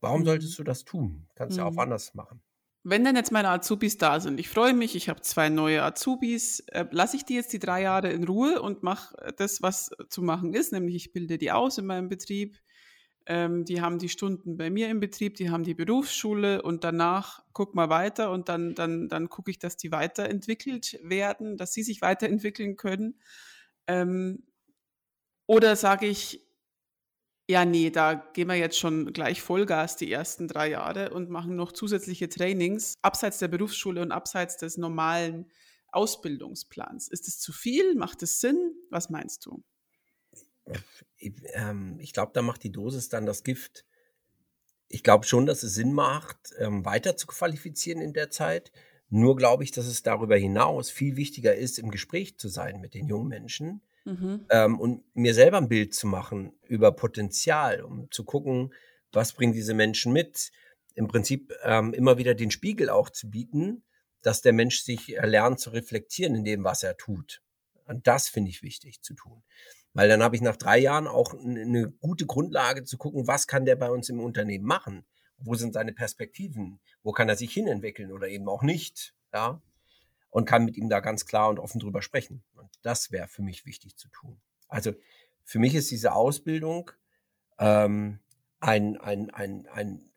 Warum 0.00 0.20
mhm. 0.20 0.26
solltest 0.26 0.58
du 0.58 0.64
das 0.64 0.84
tun? 0.84 1.26
Kannst 1.34 1.56
mhm. 1.56 1.62
ja 1.62 1.68
auch 1.68 1.72
mhm. 1.72 1.78
anders 1.80 2.14
machen. 2.14 2.42
Wenn 2.84 3.04
denn 3.04 3.14
jetzt 3.14 3.30
meine 3.30 3.48
Azubis 3.48 3.96
da 3.96 4.18
sind, 4.18 4.40
ich 4.40 4.48
freue 4.48 4.74
mich, 4.74 4.96
ich 4.96 5.08
habe 5.08 5.20
zwei 5.20 5.48
neue 5.48 5.84
Azubis, 5.84 6.60
äh, 6.66 6.84
lasse 6.90 7.16
ich 7.16 7.24
die 7.24 7.34
jetzt 7.34 7.52
die 7.52 7.60
drei 7.60 7.82
Jahre 7.82 8.10
in 8.10 8.24
Ruhe 8.24 8.60
und 8.60 8.82
mache 8.82 9.14
das, 9.36 9.62
was 9.62 9.90
zu 10.08 10.20
machen 10.20 10.52
ist, 10.52 10.72
nämlich 10.72 10.96
ich 10.96 11.12
bilde 11.12 11.38
die 11.38 11.52
aus 11.52 11.78
in 11.78 11.86
meinem 11.86 12.08
Betrieb. 12.08 12.58
Ähm, 13.26 13.64
die 13.64 13.80
haben 13.80 14.00
die 14.00 14.08
Stunden 14.08 14.56
bei 14.56 14.68
mir 14.68 14.88
im 14.88 14.98
Betrieb, 14.98 15.36
die 15.36 15.50
haben 15.50 15.62
die 15.62 15.74
Berufsschule 15.74 16.62
und 16.62 16.82
danach 16.82 17.44
guck 17.52 17.76
mal 17.76 17.88
weiter 17.88 18.32
und 18.32 18.48
dann, 18.48 18.74
dann, 18.74 19.08
dann 19.08 19.28
gucke 19.28 19.52
ich, 19.52 19.60
dass 19.60 19.76
die 19.76 19.92
weiterentwickelt 19.92 20.98
werden, 21.04 21.56
dass 21.56 21.72
sie 21.72 21.84
sich 21.84 22.02
weiterentwickeln 22.02 22.76
können. 22.76 23.20
Ähm, 23.86 24.42
oder 25.46 25.76
sage 25.76 26.06
ich, 26.06 26.40
Ja, 27.48 27.64
nee, 27.64 27.90
da 27.90 28.14
gehen 28.14 28.48
wir 28.48 28.54
jetzt 28.54 28.78
schon 28.78 29.12
gleich 29.12 29.42
Vollgas 29.42 29.96
die 29.96 30.10
ersten 30.10 30.46
drei 30.48 30.70
Jahre 30.70 31.10
und 31.10 31.28
machen 31.28 31.56
noch 31.56 31.72
zusätzliche 31.72 32.28
Trainings 32.28 32.94
abseits 33.02 33.38
der 33.38 33.48
Berufsschule 33.48 34.00
und 34.00 34.12
abseits 34.12 34.56
des 34.56 34.78
normalen 34.78 35.50
Ausbildungsplans. 35.88 37.08
Ist 37.08 37.28
es 37.28 37.38
zu 37.40 37.52
viel? 37.52 37.94
Macht 37.96 38.22
es 38.22 38.40
Sinn? 38.40 38.74
Was 38.90 39.10
meinst 39.10 39.44
du? 39.44 39.62
Ich, 41.16 41.32
ähm, 41.54 41.98
ich 42.00 42.12
glaube, 42.12 42.32
da 42.32 42.42
macht 42.42 42.62
die 42.62 42.72
Dosis 42.72 43.08
dann 43.08 43.26
das 43.26 43.42
Gift. 43.42 43.84
Ich 44.88 45.02
glaube 45.02 45.26
schon, 45.26 45.44
dass 45.46 45.62
es 45.62 45.74
Sinn 45.74 45.92
macht, 45.92 46.54
ähm, 46.58 46.84
weiter 46.84 47.16
zu 47.16 47.26
qualifizieren 47.26 48.00
in 48.00 48.12
der 48.12 48.30
Zeit. 48.30 48.72
Nur 49.08 49.36
glaube 49.36 49.64
ich, 49.64 49.72
dass 49.72 49.86
es 49.86 50.02
darüber 50.02 50.36
hinaus 50.36 50.90
viel 50.90 51.16
wichtiger 51.16 51.54
ist, 51.54 51.78
im 51.78 51.90
Gespräch 51.90 52.38
zu 52.38 52.48
sein 52.48 52.80
mit 52.80 52.94
den 52.94 53.08
jungen 53.08 53.28
Menschen 53.28 53.82
mhm. 54.04 54.46
ähm, 54.50 54.80
und 54.80 55.04
mir 55.14 55.34
selber 55.34 55.58
ein 55.58 55.68
Bild 55.68 55.94
zu 55.94 56.06
machen 56.06 56.52
über 56.66 56.92
Potenzial, 56.92 57.82
um 57.82 58.10
zu 58.10 58.24
gucken, 58.24 58.72
was 59.12 59.32
bringen 59.32 59.52
diese 59.52 59.74
Menschen 59.74 60.12
mit. 60.12 60.50
Im 60.94 61.08
Prinzip 61.08 61.52
ähm, 61.62 61.94
immer 61.94 62.18
wieder 62.18 62.34
den 62.34 62.50
Spiegel 62.50 62.90
auch 62.90 63.10
zu 63.10 63.30
bieten, 63.30 63.82
dass 64.22 64.40
der 64.40 64.52
Mensch 64.52 64.82
sich 64.82 65.08
lernt 65.22 65.60
zu 65.60 65.70
reflektieren 65.70 66.34
in 66.34 66.44
dem, 66.44 66.64
was 66.64 66.82
er 66.82 66.96
tut. 66.96 67.42
Und 67.86 68.06
das 68.06 68.28
finde 68.28 68.50
ich 68.50 68.62
wichtig 68.62 69.02
zu 69.02 69.14
tun. 69.14 69.42
Weil 69.94 70.08
dann 70.08 70.22
habe 70.22 70.36
ich 70.36 70.42
nach 70.42 70.56
drei 70.56 70.78
Jahren 70.78 71.06
auch 71.06 71.34
eine 71.34 71.90
gute 71.90 72.24
Grundlage 72.24 72.84
zu 72.84 72.96
gucken, 72.96 73.26
was 73.26 73.46
kann 73.46 73.64
der 73.64 73.76
bei 73.76 73.90
uns 73.90 74.08
im 74.08 74.20
Unternehmen 74.20 74.64
machen? 74.64 75.04
Wo 75.36 75.54
sind 75.54 75.74
seine 75.74 75.92
Perspektiven? 75.92 76.80
Wo 77.02 77.12
kann 77.12 77.28
er 77.28 77.36
sich 77.36 77.52
hinentwickeln 77.52 78.12
oder 78.12 78.28
eben 78.28 78.48
auch 78.48 78.62
nicht? 78.62 79.14
Ja. 79.34 79.60
Und 80.32 80.46
kann 80.46 80.64
mit 80.64 80.76
ihm 80.76 80.88
da 80.88 81.00
ganz 81.00 81.26
klar 81.26 81.48
und 81.50 81.60
offen 81.60 81.78
drüber 81.78 82.02
sprechen. 82.02 82.42
Und 82.54 82.68
das 82.82 83.12
wäre 83.12 83.28
für 83.28 83.42
mich 83.42 83.66
wichtig 83.66 83.96
zu 83.96 84.08
tun. 84.08 84.40
Also 84.66 84.92
für 85.44 85.58
mich 85.58 85.74
ist 85.74 85.90
diese 85.90 86.14
Ausbildung 86.14 86.90
ähm, 87.58 88.18
ein, 88.58 88.96
ein, 88.96 89.30
ein, 89.30 89.66
ein, 89.68 90.10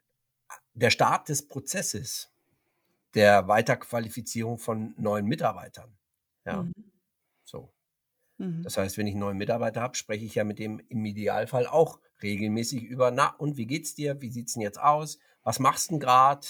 der 0.74 0.90
Start 0.90 1.30
des 1.30 1.48
Prozesses 1.48 2.32
der 3.14 3.48
Weiterqualifizierung 3.48 4.58
von 4.58 4.94
neuen 4.98 5.26
Mitarbeitern. 5.26 5.98
Ja. 6.46 6.64
Mhm. 6.64 6.74
So. 7.44 7.74
Mhm. 8.38 8.64
Das 8.64 8.78
heißt, 8.78 8.98
wenn 8.98 9.08
ich 9.08 9.14
einen 9.14 9.22
neuen 9.22 9.38
Mitarbeiter 9.38 9.82
habe, 9.82 9.96
spreche 9.96 10.26
ich 10.26 10.36
ja 10.36 10.46
mit 10.46 10.60
dem 10.60 10.82
im 10.90 11.04
Idealfall 11.06 11.68
auch 11.68 12.00
regelmäßig 12.22 12.84
über, 12.84 13.12
na, 13.12 13.36
und 13.36 13.58
wie 13.58 13.66
geht's 13.66 13.96
dir? 13.96 14.22
Wie 14.22 14.30
sieht's 14.30 14.54
denn 14.54 14.62
jetzt 14.62 14.80
aus? 14.80 15.20
Was 15.44 15.60
machst 15.60 15.90
du 15.90 15.94
denn 15.94 16.00
gerade? 16.00 16.48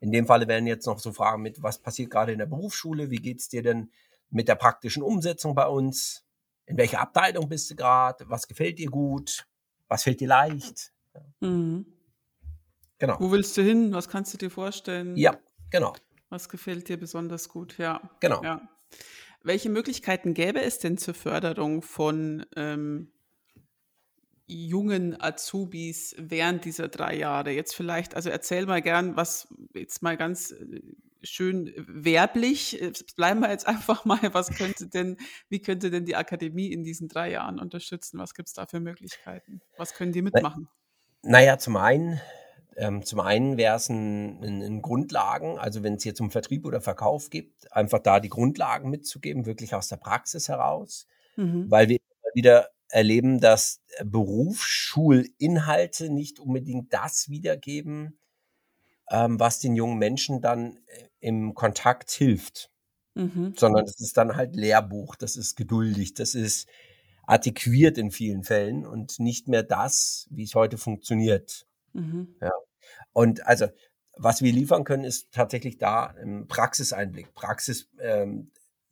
In 0.00 0.12
dem 0.12 0.26
Falle 0.26 0.46
werden 0.46 0.66
jetzt 0.66 0.86
noch 0.86 0.98
so 0.98 1.12
Fragen 1.12 1.42
mit, 1.42 1.62
was 1.62 1.78
passiert 1.78 2.10
gerade 2.10 2.32
in 2.32 2.38
der 2.38 2.46
Berufsschule? 2.46 3.10
Wie 3.10 3.16
geht's 3.16 3.48
dir 3.48 3.62
denn 3.62 3.90
mit 4.30 4.48
der 4.48 4.54
praktischen 4.54 5.02
Umsetzung 5.02 5.54
bei 5.54 5.66
uns? 5.66 6.24
In 6.66 6.76
welcher 6.76 7.00
Abteilung 7.00 7.48
bist 7.48 7.70
du 7.70 7.76
gerade? 7.76 8.28
Was 8.28 8.46
gefällt 8.46 8.78
dir 8.78 8.90
gut? 8.90 9.46
Was 9.88 10.04
fällt 10.04 10.20
dir 10.20 10.28
leicht? 10.28 10.92
Mhm. 11.40 11.86
Genau. 12.98 13.16
Wo 13.18 13.30
willst 13.30 13.56
du 13.56 13.62
hin? 13.62 13.92
Was 13.92 14.08
kannst 14.08 14.34
du 14.34 14.38
dir 14.38 14.50
vorstellen? 14.50 15.16
Ja, 15.16 15.38
genau. 15.70 15.94
Was 16.28 16.48
gefällt 16.48 16.88
dir 16.88 16.98
besonders 16.98 17.48
gut? 17.48 17.78
Ja. 17.78 18.00
Genau. 18.20 18.42
Ja. 18.42 18.68
Welche 19.42 19.70
Möglichkeiten 19.70 20.34
gäbe 20.34 20.60
es 20.60 20.78
denn 20.78 20.98
zur 20.98 21.14
Förderung 21.14 21.82
von 21.82 22.44
ähm, 22.56 23.12
jungen 24.48 25.20
Azubis 25.20 26.16
während 26.18 26.64
dieser 26.64 26.88
drei 26.88 27.16
Jahre? 27.16 27.50
Jetzt 27.50 27.76
vielleicht, 27.76 28.16
also 28.16 28.30
erzähl 28.30 28.66
mal 28.66 28.82
gern, 28.82 29.16
was 29.16 29.48
jetzt 29.74 30.02
mal 30.02 30.16
ganz 30.16 30.50
äh, 30.50 30.80
schön 31.22 31.72
werblich, 31.76 32.82
bleiben 33.16 33.40
wir 33.40 33.50
jetzt 33.50 33.66
einfach 33.68 34.04
mal, 34.04 34.20
was 34.32 34.50
könnte 34.50 34.88
denn, 34.88 35.16
wie 35.48 35.60
könnte 35.60 35.90
denn 35.90 36.04
die 36.04 36.16
Akademie 36.16 36.72
in 36.72 36.82
diesen 36.82 37.08
drei 37.08 37.30
Jahren 37.30 37.60
unterstützen? 37.60 38.18
Was 38.18 38.34
gibt 38.34 38.48
es 38.48 38.54
da 38.54 38.66
für 38.66 38.80
Möglichkeiten? 38.80 39.60
Was 39.76 39.94
können 39.94 40.12
die 40.12 40.22
mitmachen? 40.22 40.68
Naja, 41.22 41.58
zum 41.58 41.76
einen 41.76 42.20
ähm, 42.78 43.04
zum 43.04 43.18
einen 43.18 43.56
wäre 43.56 43.74
es 43.74 43.88
ein, 43.88 44.40
ein, 44.42 44.62
ein, 44.62 44.82
Grundlagen, 44.82 45.58
also 45.58 45.82
wenn 45.82 45.94
es 45.94 46.04
jetzt 46.04 46.20
um 46.20 46.30
Vertrieb 46.30 46.64
oder 46.64 46.80
Verkauf 46.80 47.28
gibt, 47.28 47.72
einfach 47.72 47.98
da 47.98 48.20
die 48.20 48.28
Grundlagen 48.28 48.88
mitzugeben, 48.88 49.46
wirklich 49.46 49.74
aus 49.74 49.88
der 49.88 49.96
Praxis 49.96 50.48
heraus, 50.48 51.08
mhm. 51.34 51.68
weil 51.68 51.88
wir 51.88 51.98
wieder 52.34 52.68
erleben, 52.88 53.40
dass 53.40 53.80
Berufsschulinhalte 54.04 56.10
nicht 56.10 56.40
unbedingt 56.40 56.92
das 56.92 57.28
wiedergeben, 57.28 58.18
ähm, 59.10 59.40
was 59.40 59.58
den 59.58 59.76
jungen 59.76 59.98
Menschen 59.98 60.40
dann 60.40 60.78
äh, 60.86 61.08
im 61.20 61.54
Kontakt 61.54 62.10
hilft. 62.10 62.70
Mhm. 63.14 63.54
Sondern 63.56 63.84
das 63.84 64.00
ist 64.00 64.16
dann 64.16 64.36
halt 64.36 64.54
Lehrbuch, 64.54 65.16
das 65.16 65.36
ist 65.36 65.56
geduldig, 65.56 66.14
das 66.14 66.34
ist 66.34 66.68
artikuiert 67.26 67.98
in 67.98 68.10
vielen 68.10 68.44
Fällen 68.44 68.86
und 68.86 69.18
nicht 69.18 69.48
mehr 69.48 69.62
das, 69.62 70.26
wie 70.30 70.44
es 70.44 70.54
heute 70.54 70.78
funktioniert. 70.78 71.66
Mhm. 71.92 72.36
Ja. 72.40 72.52
Und 73.12 73.46
also, 73.46 73.66
was 74.16 74.42
wir 74.42 74.52
liefern 74.52 74.84
können, 74.84 75.04
ist 75.04 75.32
tatsächlich 75.32 75.78
da 75.78 76.06
ein 76.06 76.48
Praxiseinblick, 76.48 77.34
Praxisübungen. 77.34 78.22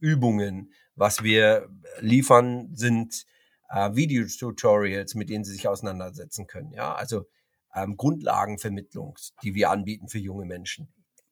Ähm, 0.00 0.70
was 0.94 1.22
wir 1.22 1.68
liefern, 2.00 2.74
sind 2.74 3.26
äh, 3.68 3.94
Videotutorials, 3.94 5.14
mit 5.14 5.28
denen 5.28 5.44
sie 5.44 5.52
sich 5.52 5.68
auseinandersetzen 5.68 6.46
können. 6.46 6.72
Ja, 6.72 6.94
also 6.94 7.26
ähm, 7.74 7.96
Grundlagenvermittlung, 7.96 9.16
die 9.42 9.54
wir 9.54 9.70
anbieten 9.70 10.08
für 10.08 10.18
junge 10.18 10.44
Menschen. 10.44 10.88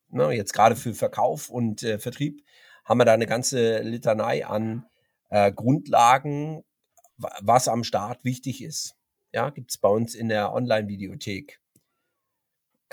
Ne, 0.08 0.30
jetzt 0.32 0.52
gerade 0.52 0.76
für 0.76 0.94
Verkauf 0.94 1.50
und 1.50 1.82
äh, 1.82 1.98
Vertrieb 1.98 2.44
haben 2.84 2.98
wir 2.98 3.04
da 3.04 3.14
eine 3.14 3.26
ganze 3.26 3.80
Litanei 3.80 4.46
an 4.46 4.86
äh, 5.30 5.50
Grundlagen, 5.50 6.62
was 7.16 7.68
am 7.68 7.84
Start 7.84 8.24
wichtig 8.24 8.62
ist. 8.62 8.96
Ja, 9.32 9.50
gibt 9.50 9.70
es 9.70 9.78
bei 9.78 9.88
uns 9.88 10.14
in 10.14 10.28
der 10.28 10.52
Online-Videothek 10.52 11.60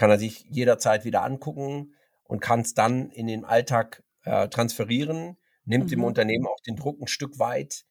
kann 0.01 0.10
er 0.10 0.17
sich 0.17 0.45
jederzeit 0.50 1.05
wieder 1.05 1.21
angucken 1.21 1.93
und 2.24 2.39
kann 2.39 2.62
es 2.62 2.74
dann 2.74 3.12
in 3.12 3.27
den 3.27 3.45
Alltag 3.45 4.03
äh, 4.24 4.48
transferieren, 4.48 5.38
nimmt 5.63 5.86
mhm. 5.86 5.89
dem 5.89 6.03
Unternehmen 6.03 6.48
auch 6.48 6.60
den 6.65 6.75
Druck 6.75 7.00
ein 7.00 7.07
Stück 7.07 7.38
weit, 7.38 7.86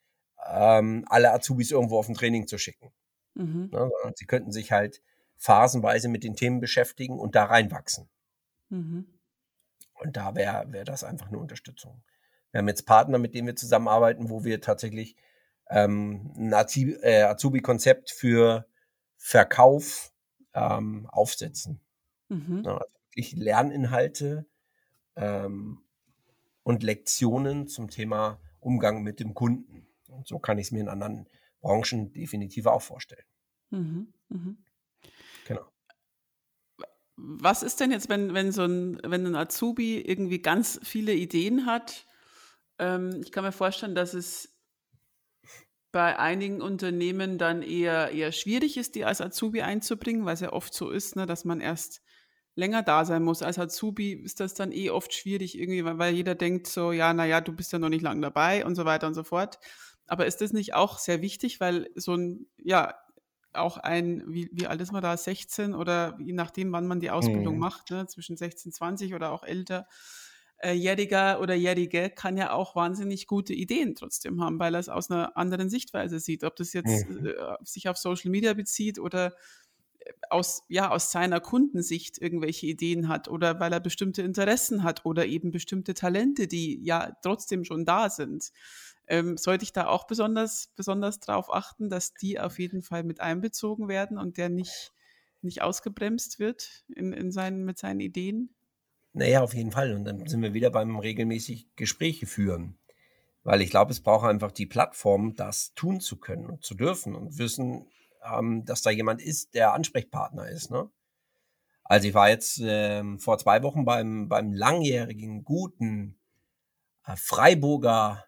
ähm, 0.48 1.04
alle 1.08 1.32
Azubis 1.32 1.70
irgendwo 1.70 1.98
auf 1.98 2.08
ein 2.08 2.14
Training 2.14 2.46
zu 2.46 2.58
schicken. 2.58 2.92
Mhm. 3.34 3.70
Ja, 3.72 3.88
sie 4.14 4.26
könnten 4.26 4.52
sich 4.52 4.72
halt 4.72 5.02
phasenweise 5.36 6.08
mit 6.08 6.24
den 6.24 6.36
Themen 6.36 6.60
beschäftigen 6.60 7.18
und 7.18 7.34
da 7.34 7.44
reinwachsen. 7.44 8.08
Mhm. 8.68 9.06
Und 9.94 10.16
da 10.16 10.34
wäre 10.34 10.72
wär 10.72 10.84
das 10.84 11.04
einfach 11.04 11.28
eine 11.28 11.38
Unterstützung. 11.38 12.02
Wir 12.50 12.58
haben 12.58 12.68
jetzt 12.68 12.86
Partner, 12.86 13.18
mit 13.18 13.34
denen 13.34 13.46
wir 13.46 13.56
zusammenarbeiten, 13.56 14.28
wo 14.28 14.44
wir 14.44 14.60
tatsächlich 14.60 15.16
ähm, 15.68 16.32
ein 16.36 16.52
äh, 16.52 17.22
Azubi-Konzept 17.22 18.10
für 18.10 18.66
Verkauf 19.16 20.12
ähm, 20.54 21.06
aufsetzen. 21.10 21.80
Mhm. 22.28 22.62
Ja, 22.64 22.78
also 22.78 22.94
wirklich 23.08 23.32
Lerninhalte 23.32 24.46
ähm, 25.16 25.82
und 26.62 26.82
Lektionen 26.82 27.68
zum 27.68 27.90
Thema 27.90 28.40
Umgang 28.58 29.02
mit 29.02 29.20
dem 29.20 29.34
Kunden. 29.34 29.86
Und 30.10 30.26
so 30.26 30.38
kann 30.38 30.58
ich 30.58 30.66
es 30.66 30.72
mir 30.72 30.80
in 30.80 30.88
anderen 30.88 31.28
Branchen 31.60 32.12
definitiv 32.12 32.66
auch 32.66 32.82
vorstellen. 32.82 33.24
Mhm. 33.70 34.12
Mhm. 34.28 34.58
Genau. 35.46 35.66
Was 37.16 37.62
ist 37.62 37.80
denn 37.80 37.90
jetzt, 37.90 38.08
wenn, 38.08 38.34
wenn 38.34 38.50
so 38.50 38.64
ein, 38.64 38.98
wenn 39.04 39.26
ein 39.26 39.36
Azubi 39.36 40.00
irgendwie 40.00 40.40
ganz 40.40 40.80
viele 40.82 41.12
Ideen 41.12 41.66
hat? 41.66 42.06
Ähm, 42.78 43.20
ich 43.22 43.30
kann 43.30 43.44
mir 43.44 43.52
vorstellen, 43.52 43.94
dass 43.94 44.14
es 44.14 44.56
bei 45.92 46.18
einigen 46.18 46.62
Unternehmen 46.62 47.36
dann 47.36 47.62
eher, 47.62 48.12
eher 48.12 48.32
schwierig 48.32 48.76
ist, 48.76 48.94
die 48.94 49.04
als 49.04 49.20
Azubi 49.20 49.62
einzubringen, 49.62 50.24
weil 50.24 50.34
es 50.34 50.40
ja 50.40 50.52
oft 50.52 50.72
so 50.72 50.90
ist, 50.90 51.16
ne, 51.16 51.26
dass 51.26 51.44
man 51.44 51.60
erst 51.60 52.00
länger 52.54 52.82
da 52.82 53.04
sein 53.04 53.22
muss. 53.22 53.42
Als 53.42 53.58
Azubi 53.58 54.12
ist 54.12 54.40
das 54.40 54.54
dann 54.54 54.72
eh 54.72 54.90
oft 54.90 55.12
schwierig 55.12 55.58
irgendwie, 55.58 55.84
weil, 55.84 55.98
weil 55.98 56.14
jeder 56.14 56.34
denkt 56.34 56.68
so, 56.68 56.92
ja, 56.92 57.12
naja, 57.12 57.40
du 57.40 57.52
bist 57.52 57.72
ja 57.72 57.78
noch 57.78 57.88
nicht 57.88 58.02
lange 58.02 58.20
dabei 58.20 58.64
und 58.64 58.76
so 58.76 58.84
weiter 58.84 59.06
und 59.06 59.14
so 59.14 59.24
fort. 59.24 59.58
Aber 60.10 60.26
ist 60.26 60.40
das 60.40 60.52
nicht 60.52 60.74
auch 60.74 60.98
sehr 60.98 61.22
wichtig, 61.22 61.60
weil 61.60 61.88
so 61.94 62.16
ein, 62.16 62.46
ja, 62.58 62.96
auch 63.52 63.76
ein, 63.76 64.24
wie, 64.26 64.50
wie 64.52 64.66
alt 64.66 64.80
ist 64.80 64.90
man 64.90 65.02
da, 65.02 65.16
16 65.16 65.72
oder 65.72 66.18
je 66.18 66.32
nachdem, 66.32 66.72
wann 66.72 66.88
man 66.88 66.98
die 66.98 67.12
Ausbildung 67.12 67.54
mhm. 67.54 67.60
macht, 67.60 67.90
ne, 67.92 68.08
zwischen 68.08 68.36
16, 68.36 68.72
20 68.72 69.14
oder 69.14 69.30
auch 69.30 69.44
älter, 69.44 69.86
äh, 70.58 70.72
Jähriger 70.72 71.40
oder 71.40 71.54
Jährige 71.54 72.10
kann 72.10 72.36
ja 72.36 72.50
auch 72.52 72.74
wahnsinnig 72.74 73.28
gute 73.28 73.54
Ideen 73.54 73.94
trotzdem 73.94 74.42
haben, 74.42 74.58
weil 74.58 74.74
er 74.74 74.80
es 74.80 74.88
aus 74.88 75.12
einer 75.12 75.36
anderen 75.36 75.70
Sichtweise 75.70 76.18
sieht. 76.18 76.42
Ob 76.42 76.56
das 76.56 76.72
jetzt 76.72 77.08
mhm. 77.08 77.26
äh, 77.26 77.32
sich 77.62 77.88
auf 77.88 77.96
Social 77.96 78.32
Media 78.32 78.52
bezieht 78.54 78.98
oder 78.98 79.36
aus, 80.28 80.64
ja, 80.68 80.90
aus 80.90 81.12
seiner 81.12 81.38
Kundensicht 81.38 82.18
irgendwelche 82.18 82.66
Ideen 82.66 83.06
hat 83.06 83.28
oder 83.28 83.60
weil 83.60 83.72
er 83.72 83.80
bestimmte 83.80 84.22
Interessen 84.22 84.82
hat 84.82 85.04
oder 85.04 85.26
eben 85.26 85.52
bestimmte 85.52 85.94
Talente, 85.94 86.48
die 86.48 86.82
ja 86.82 87.16
trotzdem 87.22 87.64
schon 87.64 87.84
da 87.84 88.10
sind. 88.10 88.50
Ähm, 89.10 89.36
sollte 89.36 89.64
ich 89.64 89.72
da 89.72 89.88
auch 89.88 90.06
besonders, 90.06 90.70
besonders 90.76 91.18
darauf 91.18 91.52
achten, 91.52 91.90
dass 91.90 92.14
die 92.14 92.38
auf 92.38 92.60
jeden 92.60 92.80
Fall 92.80 93.02
mit 93.02 93.20
einbezogen 93.20 93.88
werden 93.88 94.18
und 94.18 94.36
der 94.36 94.48
nicht, 94.48 94.92
nicht 95.42 95.62
ausgebremst 95.62 96.38
wird 96.38 96.84
in, 96.94 97.12
in 97.12 97.32
seinen, 97.32 97.64
mit 97.64 97.76
seinen 97.76 97.98
Ideen? 97.98 98.54
Naja, 99.12 99.42
auf 99.42 99.52
jeden 99.52 99.72
Fall. 99.72 99.94
Und 99.94 100.04
dann 100.04 100.28
sind 100.28 100.42
wir 100.42 100.54
wieder 100.54 100.70
beim 100.70 100.96
regelmäßig 100.96 101.74
Gespräche 101.74 102.26
führen. 102.26 102.78
Weil 103.42 103.62
ich 103.62 103.70
glaube, 103.70 103.90
es 103.90 104.00
braucht 104.00 104.28
einfach 104.28 104.52
die 104.52 104.66
Plattform, 104.66 105.34
das 105.34 105.74
tun 105.74 106.00
zu 106.00 106.20
können 106.20 106.46
und 106.46 106.64
zu 106.64 106.76
dürfen 106.76 107.16
und 107.16 107.36
wissen, 107.36 107.88
ähm, 108.24 108.64
dass 108.64 108.82
da 108.82 108.90
jemand 108.90 109.20
ist, 109.20 109.54
der 109.54 109.72
Ansprechpartner 109.72 110.48
ist. 110.48 110.70
Ne? 110.70 110.88
Also 111.82 112.06
ich 112.06 112.14
war 112.14 112.28
jetzt 112.28 112.60
ähm, 112.62 113.18
vor 113.18 113.38
zwei 113.38 113.64
Wochen 113.64 113.84
beim, 113.84 114.28
beim 114.28 114.52
langjährigen, 114.52 115.42
guten 115.42 116.16
äh, 117.06 117.16
Freiburger 117.16 118.24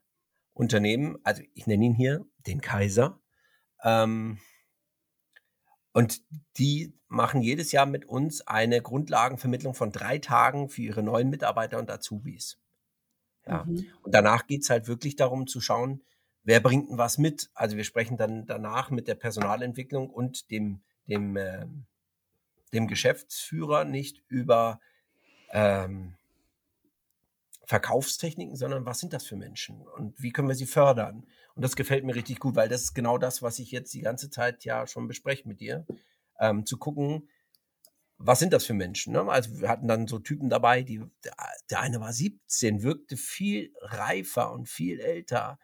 Unternehmen, 0.55 1.19
also 1.25 1.43
ich 1.55 1.67
nenne 1.67 1.85
ihn 1.85 1.95
hier 1.95 2.27
den 2.47 2.61
Kaiser. 2.61 3.21
Ähm, 3.83 4.39
und 5.93 6.23
die 6.57 6.95
machen 7.09 7.43
jedes 7.43 7.73
Jahr 7.73 7.87
mit 7.87 8.07
uns 8.07 8.47
eine 8.47 8.81
Grundlagenvermittlung 8.81 9.75
von 9.75 9.93
drei 9.93 10.19
Tagen 10.19 10.69
für 10.69 10.83
ihre 10.83 11.03
neuen 11.03 11.29
Mitarbeiter 11.29 11.79
und 11.79 11.91
Azubis. 11.91 12.59
Ja. 13.47 13.65
Mhm. 13.65 13.87
Und 14.03 14.15
danach 14.15 14.47
geht's 14.47 14.71
halt 14.71 14.89
wirklich 14.89 15.17
darum 15.17 15.47
zu 15.47 15.61
schauen, 15.61 16.03
wer 16.45 16.61
bringt 16.61 16.91
denn 16.91 16.99
was 16.99 17.19
mit. 17.19 17.51
Also 17.55 17.77
wir 17.77 17.85
sprechen 17.85 18.17
dann 18.17 18.47
danach 18.47 18.91
mit 18.91 19.09
der 19.09 19.15
Personalentwicklung 19.15 20.09
und 20.09 20.51
dem, 20.51 20.83
dem, 21.07 21.37
äh, 21.37 21.67
dem 22.73 22.87
Geschäftsführer 22.87 23.85
nicht 23.85 24.23
über 24.29 24.81
ähm, 25.51 26.15
Verkaufstechniken, 27.73 28.55
sondern 28.55 28.85
was 28.85 28.99
sind 28.99 29.15
das 29.15 29.25
für 29.25 29.35
Menschen 29.35 29.81
und 29.97 30.23
wie 30.23 30.31
können 30.31 30.47
wir 30.47 30.55
sie 30.55 30.67
fördern? 30.67 31.27
Und 31.55 31.65
das 31.65 31.75
gefällt 31.75 32.05
mir 32.05 32.15
richtig 32.15 32.39
gut, 32.39 32.55
weil 32.55 32.69
das 32.69 32.83
ist 32.83 32.93
genau 32.93 33.17
das, 33.17 33.41
was 33.41 33.59
ich 33.59 33.71
jetzt 33.71 33.95
die 33.95 34.03
ganze 34.03 34.29
Zeit 34.29 34.63
ja 34.67 34.87
schon 34.87 35.09
bespreche 35.09 35.49
mit 35.49 35.61
dir, 35.61 35.87
ähm, 36.39 36.67
zu 36.67 36.77
gucken, 36.77 37.31
was 38.19 38.41
sind 38.41 38.53
das 38.53 38.67
für 38.67 38.75
Menschen? 38.75 39.15
Ne? 39.15 39.23
Also 39.23 39.59
wir 39.59 39.71
hatten 39.71 39.89
dann 39.89 40.07
so 40.07 40.19
Typen 40.19 40.51
dabei, 40.51 40.83
die 40.83 41.03
der, 41.71 41.81
eine 41.81 41.99
war 41.99 42.13
17, 42.13 42.83
wirkte 42.83 43.17
viel 43.17 43.73
reifer 43.81 44.53
und 44.53 44.69
viel 44.69 45.01
älter. 45.01 45.59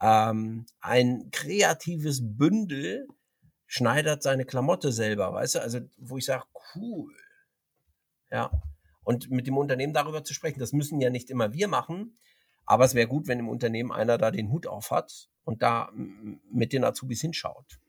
Ähm, 0.00 0.64
ein 0.80 1.30
kreatives 1.30 2.20
Bündel 2.22 3.06
schneidert 3.66 4.22
seine 4.22 4.46
Klamotte 4.46 4.92
selber, 4.92 5.34
weißt 5.34 5.56
du? 5.56 5.60
Also 5.60 5.80
wo 5.98 6.16
ich 6.16 6.24
sage, 6.24 6.44
cool. 6.74 7.14
Ja. 8.30 8.50
Und 9.02 9.30
mit 9.30 9.46
dem 9.46 9.56
Unternehmen 9.56 9.92
darüber 9.92 10.24
zu 10.24 10.34
sprechen, 10.34 10.60
das 10.60 10.72
müssen 10.72 11.00
ja 11.00 11.10
nicht 11.10 11.30
immer 11.30 11.52
wir 11.52 11.68
machen, 11.68 12.18
aber 12.66 12.84
es 12.84 12.94
wäre 12.94 13.08
gut, 13.08 13.26
wenn 13.26 13.38
im 13.38 13.48
Unternehmen 13.48 13.92
einer 13.92 14.18
da 14.18 14.30
den 14.30 14.50
Hut 14.50 14.66
auf 14.66 14.90
hat 14.90 15.28
und 15.44 15.62
da 15.62 15.90
mit 15.92 16.72
den 16.72 16.84
Azubis 16.84 17.20
hinschaut. 17.20 17.80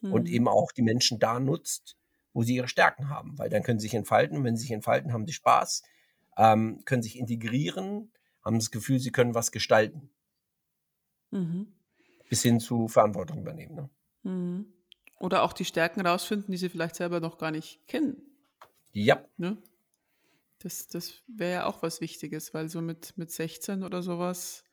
Mhm. 0.00 0.12
Und 0.12 0.28
eben 0.28 0.48
auch 0.48 0.72
die 0.72 0.82
Menschen 0.82 1.18
da 1.18 1.40
nutzt, 1.40 1.96
wo 2.32 2.42
sie 2.42 2.56
ihre 2.56 2.68
Stärken 2.68 3.08
haben, 3.08 3.38
weil 3.38 3.50
dann 3.50 3.62
können 3.62 3.78
sie 3.78 3.86
sich 3.86 3.94
entfalten. 3.94 4.38
Und 4.38 4.44
wenn 4.44 4.56
sie 4.56 4.62
sich 4.62 4.70
entfalten, 4.70 5.12
haben 5.12 5.26
sie 5.26 5.32
Spaß, 5.32 5.82
ähm, 6.36 6.82
können 6.84 7.02
sich 7.02 7.18
integrieren, 7.18 8.12
haben 8.44 8.58
das 8.58 8.70
Gefühl, 8.70 8.98
sie 8.98 9.12
können 9.12 9.34
was 9.34 9.52
gestalten. 9.52 10.10
Mhm. 11.30 11.72
Bis 12.28 12.42
hin 12.42 12.60
zu 12.60 12.88
Verantwortung 12.88 13.40
übernehmen. 13.40 13.74
Ne? 13.74 13.90
Mhm. 14.22 14.66
Oder 15.20 15.42
auch 15.42 15.52
die 15.52 15.64
Stärken 15.64 16.00
rausfinden, 16.00 16.50
die 16.50 16.58
sie 16.58 16.68
vielleicht 16.68 16.96
selber 16.96 17.20
noch 17.20 17.38
gar 17.38 17.50
nicht 17.50 17.86
kennen. 17.86 18.16
Ja. 18.92 19.24
Ne? 19.36 19.58
Das, 20.64 20.86
das 20.86 21.22
wäre 21.26 21.52
ja 21.52 21.66
auch 21.66 21.82
was 21.82 22.00
Wichtiges, 22.00 22.54
weil 22.54 22.70
so 22.70 22.80
mit, 22.80 23.18
mit 23.18 23.30
16 23.30 23.84
oder 23.84 24.02
sowas 24.02 24.64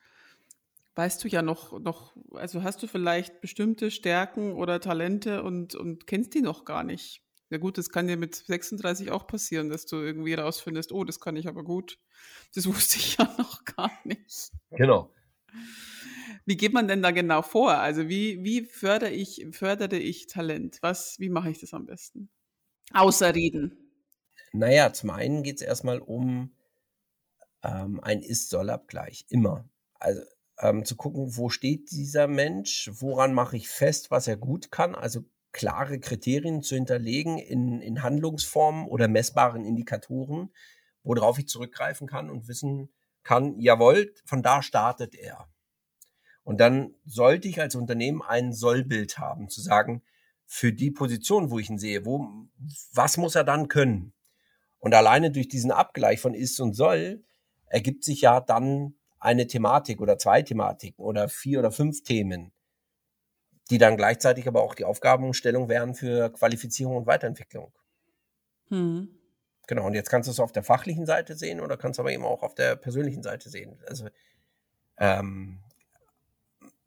weißt 0.96 1.22
du 1.22 1.28
ja 1.28 1.42
noch, 1.42 1.78
noch, 1.82 2.16
also 2.32 2.64
hast 2.64 2.82
du 2.82 2.88
vielleicht 2.88 3.42
bestimmte 3.42 3.92
Stärken 3.92 4.54
oder 4.54 4.80
Talente 4.80 5.44
und, 5.44 5.76
und 5.76 6.08
kennst 6.08 6.34
die 6.34 6.42
noch 6.42 6.64
gar 6.64 6.86
nicht. 6.86 7.26
Ja 7.50 7.58
gut, 7.58 7.78
das 7.78 7.90
kann 7.90 8.08
dir 8.08 8.16
mit 8.16 8.36
36 8.36 9.12
auch 9.12 9.28
passieren, 9.28 9.70
dass 9.70 9.86
du 9.86 9.98
irgendwie 9.98 10.34
rausfindest, 10.34 10.94
oh, 10.94 11.04
das 11.04 11.20
kann 11.20 11.36
ich 11.36 11.50
aber 11.50 11.66
gut. 11.66 12.00
Das 12.56 12.66
wusste 12.74 12.96
ich 12.96 13.18
ja 13.18 13.26
noch 13.38 13.66
gar 13.66 13.92
nicht. 14.06 14.52
Genau. 14.70 15.14
Wie 16.46 16.56
geht 16.56 16.72
man 16.72 16.88
denn 16.88 17.02
da 17.02 17.12
genau 17.12 17.42
vor? 17.42 17.74
Also 17.74 18.08
wie, 18.08 18.46
wie 18.46 18.64
fördere 18.64 19.12
ich, 19.12 19.46
fördere 19.52 19.98
ich 19.98 20.28
Talent? 20.28 20.78
Was, 20.80 21.20
wie 21.20 21.30
mache 21.30 21.52
ich 21.52 21.60
das 21.60 21.74
am 21.74 21.86
besten? 21.86 22.30
Außer 22.94 23.36
reden. 23.36 23.81
Naja, 24.54 24.94
zum 24.94 25.12
einen 25.12 25.44
geht 25.44 25.58
es 25.58 25.62
erstmal 25.62 26.00
um 26.00 26.56
ähm, 27.64 28.00
ein 28.02 28.22
Ist-Soll-Abgleich. 28.22 29.26
Immer. 29.30 29.70
Also 29.94 30.22
ähm, 30.60 30.86
zu 30.86 30.96
gucken, 30.96 31.38
wo 31.38 31.50
steht 31.50 31.92
dieser 31.92 32.28
Mensch, 32.28 32.90
woran 32.94 33.34
mache 33.34 33.58
ich 33.58 33.70
fest, 33.70 34.12
was 34.12 34.28
er 34.28 34.38
gut 34.38 34.72
kann. 34.72 34.96
Also 34.96 35.24
klare 35.52 36.00
Kriterien 36.00 36.62
zu 36.62 36.76
hinterlegen 36.76 37.38
in, 37.38 37.82
in 37.82 38.04
Handlungsformen 38.04 38.88
oder 38.88 39.08
messbaren 39.08 39.66
Indikatoren, 39.66 40.54
worauf 41.04 41.40
ich 41.40 41.48
zurückgreifen 41.48 42.08
kann 42.08 42.30
und 42.30 42.48
wissen 42.48 42.94
kann, 43.24 43.60
jawohl, 43.60 44.14
von 44.26 44.42
da 44.42 44.62
startet 44.62 45.16
er. 45.16 45.48
Und 46.44 46.60
dann 46.60 46.96
sollte 47.06 47.48
ich 47.48 47.62
als 47.62 47.76
Unternehmen 47.76 48.22
ein 48.22 48.54
Sollbild 48.54 49.18
haben, 49.18 49.50
zu 49.50 49.62
sagen, 49.62 50.02
für 50.46 50.74
die 50.74 50.92
Position, 50.92 51.52
wo 51.52 51.60
ich 51.60 51.70
ihn 51.70 51.78
sehe, 51.78 52.06
wo, 52.06 52.28
was 52.94 53.18
muss 53.18 53.36
er 53.36 53.44
dann 53.44 53.68
können? 53.68 54.14
Und 54.82 54.94
alleine 54.96 55.32
durch 55.32 55.48
diesen 55.48 55.72
Abgleich 55.72 56.20
von 56.20 56.34
ist 56.34 56.60
und 56.60 56.74
soll 56.74 57.24
ergibt 57.68 58.04
sich 58.04 58.22
ja 58.22 58.42
dann 58.42 58.96
eine 59.20 59.48
Thematik 59.48 60.02
oder 60.02 60.18
zwei 60.18 60.42
Thematiken 60.42 61.06
oder 61.06 61.30
vier 61.30 61.60
oder 61.60 61.72
fünf 61.72 62.04
Themen, 62.04 62.52
die 63.70 63.78
dann 63.78 63.96
gleichzeitig 63.96 64.48
aber 64.48 64.64
auch 64.64 64.76
die 64.76 64.84
Aufgabenstellung 64.84 65.70
wären 65.70 65.94
für 65.94 66.32
Qualifizierung 66.34 66.98
und 66.98 67.06
Weiterentwicklung. 67.06 67.72
Hm. 68.70 69.10
Genau, 69.68 69.86
und 69.86 69.94
jetzt 69.94 70.10
kannst 70.10 70.28
du 70.28 70.32
es 70.32 70.40
auf 70.40 70.52
der 70.52 70.64
fachlichen 70.64 71.06
Seite 71.06 71.38
sehen 71.38 71.62
oder 71.62 71.78
kannst 71.78 72.00
du 72.00 72.02
aber 72.02 72.12
eben 72.12 72.26
auch 72.26 72.42
auf 72.42 72.56
der 72.56 72.76
persönlichen 72.76 73.22
Seite 73.22 73.50
sehen. 73.50 73.80
Also 73.88 74.10
ähm, 74.98 75.60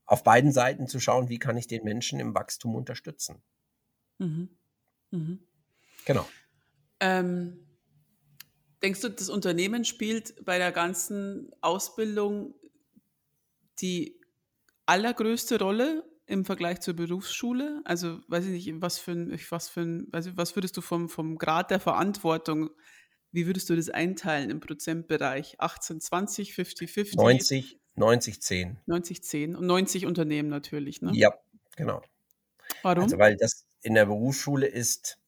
auf 0.04 0.24
beiden 0.24 0.52
Seiten 0.52 0.88
zu 0.88 0.98
schauen, 0.98 1.28
wie 1.28 1.38
kann 1.38 1.56
ich 1.56 1.68
den 1.68 1.84
Menschen 1.84 2.20
im 2.20 2.34
Wachstum 2.34 2.74
unterstützen. 2.74 3.42
Mhm. 4.18 4.50
Mhm. 5.12 5.38
Genau. 6.04 6.26
Ähm, 7.00 7.63
denkst 8.84 9.00
du, 9.00 9.08
das 9.08 9.30
Unternehmen 9.30 9.84
spielt 9.84 10.44
bei 10.44 10.58
der 10.58 10.70
ganzen 10.70 11.50
Ausbildung 11.62 12.54
die 13.80 14.20
allergrößte 14.84 15.58
Rolle 15.58 16.04
im 16.26 16.44
Vergleich 16.44 16.80
zur 16.80 16.94
Berufsschule? 16.94 17.80
Also 17.84 18.20
weiß 18.28 18.44
ich 18.44 18.66
nicht, 18.66 18.82
was 18.82 18.98
für 18.98 19.12
ein, 19.12 19.40
was 19.50 19.68
für 19.70 19.80
ein, 19.80 20.08
was 20.12 20.54
würdest 20.54 20.76
du 20.76 20.82
vom, 20.82 21.08
vom 21.08 21.38
Grad 21.38 21.70
der 21.70 21.80
Verantwortung, 21.80 22.70
wie 23.32 23.46
würdest 23.46 23.70
du 23.70 23.74
das 23.74 23.88
einteilen 23.88 24.50
im 24.50 24.60
Prozentbereich? 24.60 25.56
18, 25.58 26.00
20, 26.00 26.54
50, 26.54 26.92
50? 26.92 27.16
90, 27.16 27.80
90, 27.96 28.42
10. 28.42 28.78
90, 28.84 29.24
10 29.24 29.56
und 29.56 29.66
90 29.66 30.06
Unternehmen 30.06 30.50
natürlich, 30.50 31.00
ne? 31.00 31.10
Ja, 31.14 31.34
genau. 31.74 32.02
Warum? 32.82 33.04
Also 33.04 33.18
weil 33.18 33.36
das 33.36 33.66
in 33.80 33.94
der 33.94 34.06
Berufsschule 34.06 34.66
ist, 34.66 35.18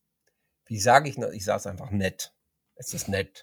wie 0.67 0.79
sage 0.79 1.09
ich, 1.09 1.17
ich 1.17 1.45
sage 1.45 1.59
es 1.59 1.67
einfach 1.67 1.91
nett. 1.91 2.36
Es 2.77 2.95
ist 2.95 3.09
nett. 3.09 3.43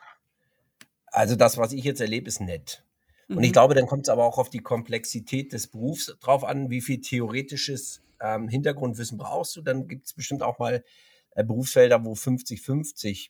Also 1.07 1.35
das, 1.35 1.57
was 1.57 1.73
ich 1.73 1.83
jetzt 1.83 2.01
erlebe, 2.01 2.27
ist 2.27 2.41
nett. 2.41 2.83
Und 3.29 3.37
mhm. 3.37 3.43
ich 3.43 3.53
glaube, 3.53 3.73
dann 3.73 3.87
kommt 3.87 4.03
es 4.03 4.09
aber 4.09 4.25
auch 4.25 4.37
auf 4.37 4.49
die 4.49 4.59
Komplexität 4.59 5.53
des 5.53 5.67
Berufs 5.67 6.15
drauf 6.21 6.43
an, 6.43 6.69
wie 6.69 6.81
viel 6.81 7.01
theoretisches 7.01 8.01
ähm, 8.21 8.47
Hintergrundwissen 8.47 9.17
brauchst 9.17 9.55
du. 9.55 9.61
Dann 9.61 9.87
gibt 9.87 10.05
es 10.05 10.13
bestimmt 10.13 10.43
auch 10.43 10.59
mal 10.59 10.83
äh, 11.31 11.43
Berufsfelder, 11.43 12.03
wo 12.03 12.13
50-50 12.13 13.29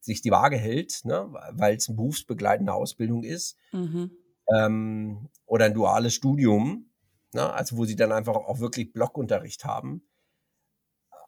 sich 0.00 0.22
die 0.22 0.30
Waage 0.30 0.56
hält, 0.56 1.04
ne? 1.04 1.28
weil 1.52 1.76
es 1.76 1.88
eine 1.88 1.96
berufsbegleitende 1.96 2.72
Ausbildung 2.72 3.22
ist. 3.22 3.56
Mhm. 3.72 4.10
Ähm, 4.54 5.28
oder 5.46 5.66
ein 5.66 5.74
duales 5.74 6.14
Studium, 6.14 6.90
ne? 7.32 7.52
also 7.52 7.76
wo 7.76 7.84
sie 7.84 7.96
dann 7.96 8.12
einfach 8.12 8.34
auch 8.34 8.60
wirklich 8.60 8.92
Blockunterricht 8.92 9.64
haben. 9.64 10.02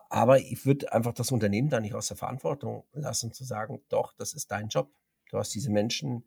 Aber 0.08 0.38
ich 0.38 0.64
würde 0.66 0.92
einfach 0.92 1.12
das 1.12 1.32
Unternehmen 1.32 1.68
da 1.68 1.80
nicht 1.80 1.94
aus 1.94 2.08
der 2.08 2.16
Verantwortung 2.16 2.84
lassen, 2.92 3.32
zu 3.32 3.44
sagen, 3.44 3.82
doch, 3.88 4.12
das 4.14 4.34
ist 4.34 4.50
dein 4.50 4.68
Job. 4.68 4.90
Du 5.30 5.38
hast 5.38 5.54
diese 5.54 5.70
Menschen 5.70 6.24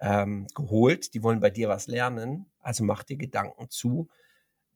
ähm, 0.00 0.46
geholt, 0.54 1.14
die 1.14 1.22
wollen 1.22 1.40
bei 1.40 1.50
dir 1.50 1.68
was 1.68 1.86
lernen, 1.86 2.50
also 2.60 2.84
mach 2.84 3.04
dir 3.04 3.16
Gedanken 3.16 3.70
zu. 3.70 4.08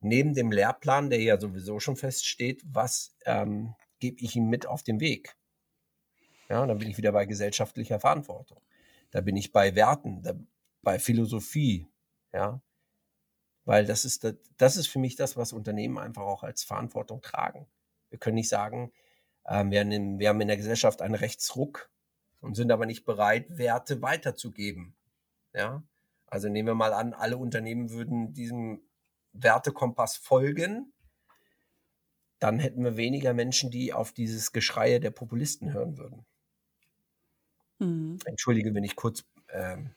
Neben 0.00 0.34
dem 0.34 0.52
Lehrplan, 0.52 1.10
der 1.10 1.20
ja 1.20 1.40
sowieso 1.40 1.80
schon 1.80 1.96
feststeht, 1.96 2.62
was 2.64 3.16
ähm, 3.26 3.74
gebe 3.98 4.22
ich 4.22 4.36
ihm 4.36 4.48
mit 4.48 4.66
auf 4.66 4.84
dem 4.84 5.00
Weg? 5.00 5.36
Ja, 6.48 6.64
dann 6.66 6.78
bin 6.78 6.88
ich 6.88 6.96
wieder 6.96 7.12
bei 7.12 7.26
gesellschaftlicher 7.26 7.98
Verantwortung. 7.98 8.62
Da 9.10 9.20
bin 9.20 9.36
ich 9.36 9.52
bei 9.52 9.74
Werten, 9.74 10.22
da, 10.22 10.34
bei 10.82 10.98
Philosophie, 10.98 11.88
ja. 12.32 12.62
Weil 13.64 13.84
das 13.84 14.04
ist, 14.04 14.26
das 14.56 14.76
ist 14.76 14.86
für 14.86 14.98
mich 14.98 15.16
das, 15.16 15.36
was 15.36 15.52
Unternehmen 15.52 15.98
einfach 15.98 16.22
auch 16.22 16.42
als 16.42 16.62
Verantwortung 16.62 17.20
tragen. 17.20 17.66
Wir 18.10 18.18
können 18.18 18.36
nicht 18.36 18.48
sagen, 18.48 18.92
ähm, 19.46 19.70
wir, 19.70 19.80
haben 19.80 19.92
in, 19.92 20.18
wir 20.18 20.28
haben 20.28 20.40
in 20.40 20.48
der 20.48 20.56
Gesellschaft 20.56 21.02
einen 21.02 21.14
Rechtsruck 21.14 21.90
und 22.40 22.54
sind 22.54 22.70
aber 22.70 22.86
nicht 22.86 23.04
bereit, 23.04 23.46
Werte 23.58 24.02
weiterzugeben. 24.02 24.94
Ja, 25.54 25.82
also 26.26 26.48
nehmen 26.48 26.68
wir 26.68 26.74
mal 26.74 26.92
an, 26.92 27.14
alle 27.14 27.38
Unternehmen 27.38 27.90
würden 27.90 28.34
diesem 28.34 28.82
Wertekompass 29.32 30.16
folgen, 30.16 30.92
dann 32.38 32.58
hätten 32.58 32.84
wir 32.84 32.96
weniger 32.96 33.34
Menschen, 33.34 33.70
die 33.70 33.92
auf 33.92 34.12
dieses 34.12 34.52
Geschreie 34.52 35.00
der 35.00 35.10
Populisten 35.10 35.72
hören 35.72 35.98
würden. 35.98 36.26
Mhm. 37.78 38.18
Entschuldige, 38.24 38.74
wenn 38.74 38.84
ich 38.84 38.94
kurz 38.94 39.24
ähm, 39.50 39.94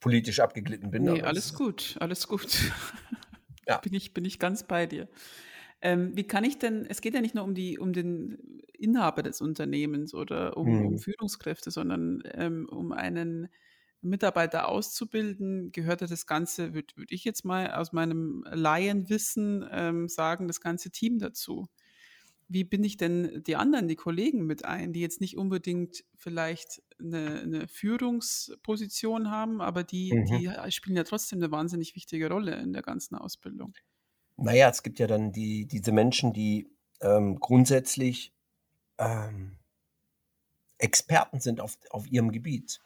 politisch 0.00 0.40
abgeglitten 0.40 0.90
bin. 0.90 1.04
Nee, 1.04 1.22
alles 1.22 1.54
gut, 1.54 1.96
alles 2.00 2.28
gut. 2.28 2.72
Ja. 3.66 3.78
bin, 3.82 3.94
ich, 3.94 4.12
bin 4.12 4.24
ich 4.24 4.38
ganz 4.38 4.62
bei 4.62 4.86
dir. 4.86 5.08
Ähm, 5.82 6.16
wie 6.16 6.24
kann 6.24 6.44
ich 6.44 6.58
denn, 6.58 6.84
es 6.86 7.00
geht 7.00 7.14
ja 7.14 7.20
nicht 7.22 7.34
nur 7.34 7.44
um, 7.44 7.54
die, 7.54 7.78
um 7.78 7.92
den 7.92 8.60
Inhaber 8.74 9.22
des 9.22 9.40
Unternehmens 9.40 10.14
oder 10.14 10.56
um, 10.56 10.80
um 10.82 10.96
Mhm. 10.96 10.98
Führungskräfte, 10.98 11.70
sondern 11.70 12.22
ähm, 12.34 12.68
um 12.70 12.92
einen 12.92 13.48
Mitarbeiter 14.02 14.68
auszubilden, 14.68 15.72
gehört 15.72 16.00
ja 16.02 16.06
das 16.06 16.26
Ganze, 16.26 16.74
würde 16.74 16.96
würd 16.96 17.12
ich 17.12 17.24
jetzt 17.24 17.44
mal 17.44 17.70
aus 17.72 17.92
meinem 17.92 18.44
Laienwissen 18.50 19.66
ähm, 19.70 20.08
sagen, 20.08 20.48
das 20.48 20.60
ganze 20.60 20.90
Team 20.90 21.18
dazu. 21.18 21.68
Wie 22.48 22.64
binde 22.64 22.88
ich 22.88 22.96
denn 22.96 23.42
die 23.46 23.54
anderen, 23.56 23.86
die 23.88 23.94
Kollegen 23.96 24.44
mit 24.46 24.64
ein, 24.64 24.92
die 24.92 25.00
jetzt 25.00 25.20
nicht 25.20 25.36
unbedingt 25.36 26.04
vielleicht 26.16 26.82
eine, 26.98 27.40
eine 27.40 27.68
Führungsposition 27.68 29.30
haben, 29.30 29.60
aber 29.60 29.84
die, 29.84 30.16
Mhm. 30.16 30.40
die 30.40 30.50
spielen 30.70 30.96
ja 30.96 31.04
trotzdem 31.04 31.38
eine 31.38 31.52
wahnsinnig 31.52 31.94
wichtige 31.94 32.28
Rolle 32.28 32.56
in 32.60 32.72
der 32.72 32.82
ganzen 32.82 33.14
Ausbildung. 33.16 33.74
Naja, 34.42 34.70
es 34.70 34.82
gibt 34.82 34.98
ja 34.98 35.06
dann 35.06 35.32
die, 35.32 35.66
diese 35.66 35.92
Menschen, 35.92 36.32
die 36.32 36.74
ähm, 37.02 37.38
grundsätzlich 37.40 38.34
ähm, 38.98 39.58
Experten 40.78 41.40
sind 41.40 41.60
auf, 41.60 41.76
auf 41.90 42.06
ihrem 42.06 42.32
Gebiet. 42.32 42.80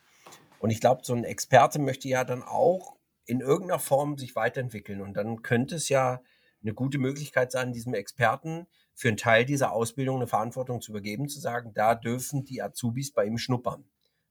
Und 0.59 0.71
ich 0.71 0.81
glaube, 0.81 1.03
so 1.05 1.14
ein 1.14 1.25
Experte 1.25 1.79
möchte 1.79 2.09
ja 2.09 2.25
dann 2.25 2.43
auch 2.43 2.97
in 3.27 3.40
irgendeiner 3.40 3.79
Form 3.79 4.19
sich 4.19 4.35
weiterentwickeln. 4.35 5.01
Und 5.01 5.14
dann 5.14 5.43
könnte 5.43 5.77
es 5.77 5.88
ja 5.88 6.23
eine 6.62 6.75
gute 6.75 6.99
Möglichkeit 6.99 7.53
sein, 7.53 7.73
diesem 7.73 7.95
Experten 7.95 8.67
für 8.95 9.09
einen 9.09 9.17
Teil 9.17 9.45
dieser 9.45 9.73
Ausbildung 9.73 10.17
eine 10.17 10.27
Verantwortung 10.27 10.81
zu 10.81 10.90
übergeben, 10.90 11.29
zu 11.29 11.38
sagen, 11.38 11.73
da 11.73 11.95
dürfen 11.95 12.45
die 12.45 12.62
Azubis 12.62 13.12
bei 13.12 13.27
ihm 13.27 13.38
schnuppern, 13.38 13.85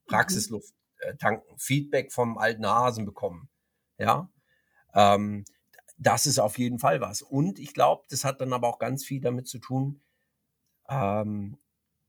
Praxisluft 0.07 0.73
äh, 0.99 1.15
tanken, 1.15 1.57
Feedback 1.57 2.11
vom 2.11 2.37
alten 2.37 2.65
Hasen 2.65 3.05
bekommen. 3.05 3.49
Ja, 3.97 4.29
ähm, 4.93 5.45
das 6.03 6.25
ist 6.25 6.39
auf 6.39 6.57
jeden 6.57 6.79
Fall 6.79 7.01
was. 7.01 7.21
Und 7.21 7.59
ich 7.59 7.73
glaube, 7.73 8.03
das 8.09 8.25
hat 8.25 8.41
dann 8.41 8.53
aber 8.53 8.67
auch 8.67 8.79
ganz 8.79 9.03
viel 9.05 9.21
damit 9.21 9.47
zu 9.47 9.59
tun, 9.59 10.01
ähm, 10.89 11.57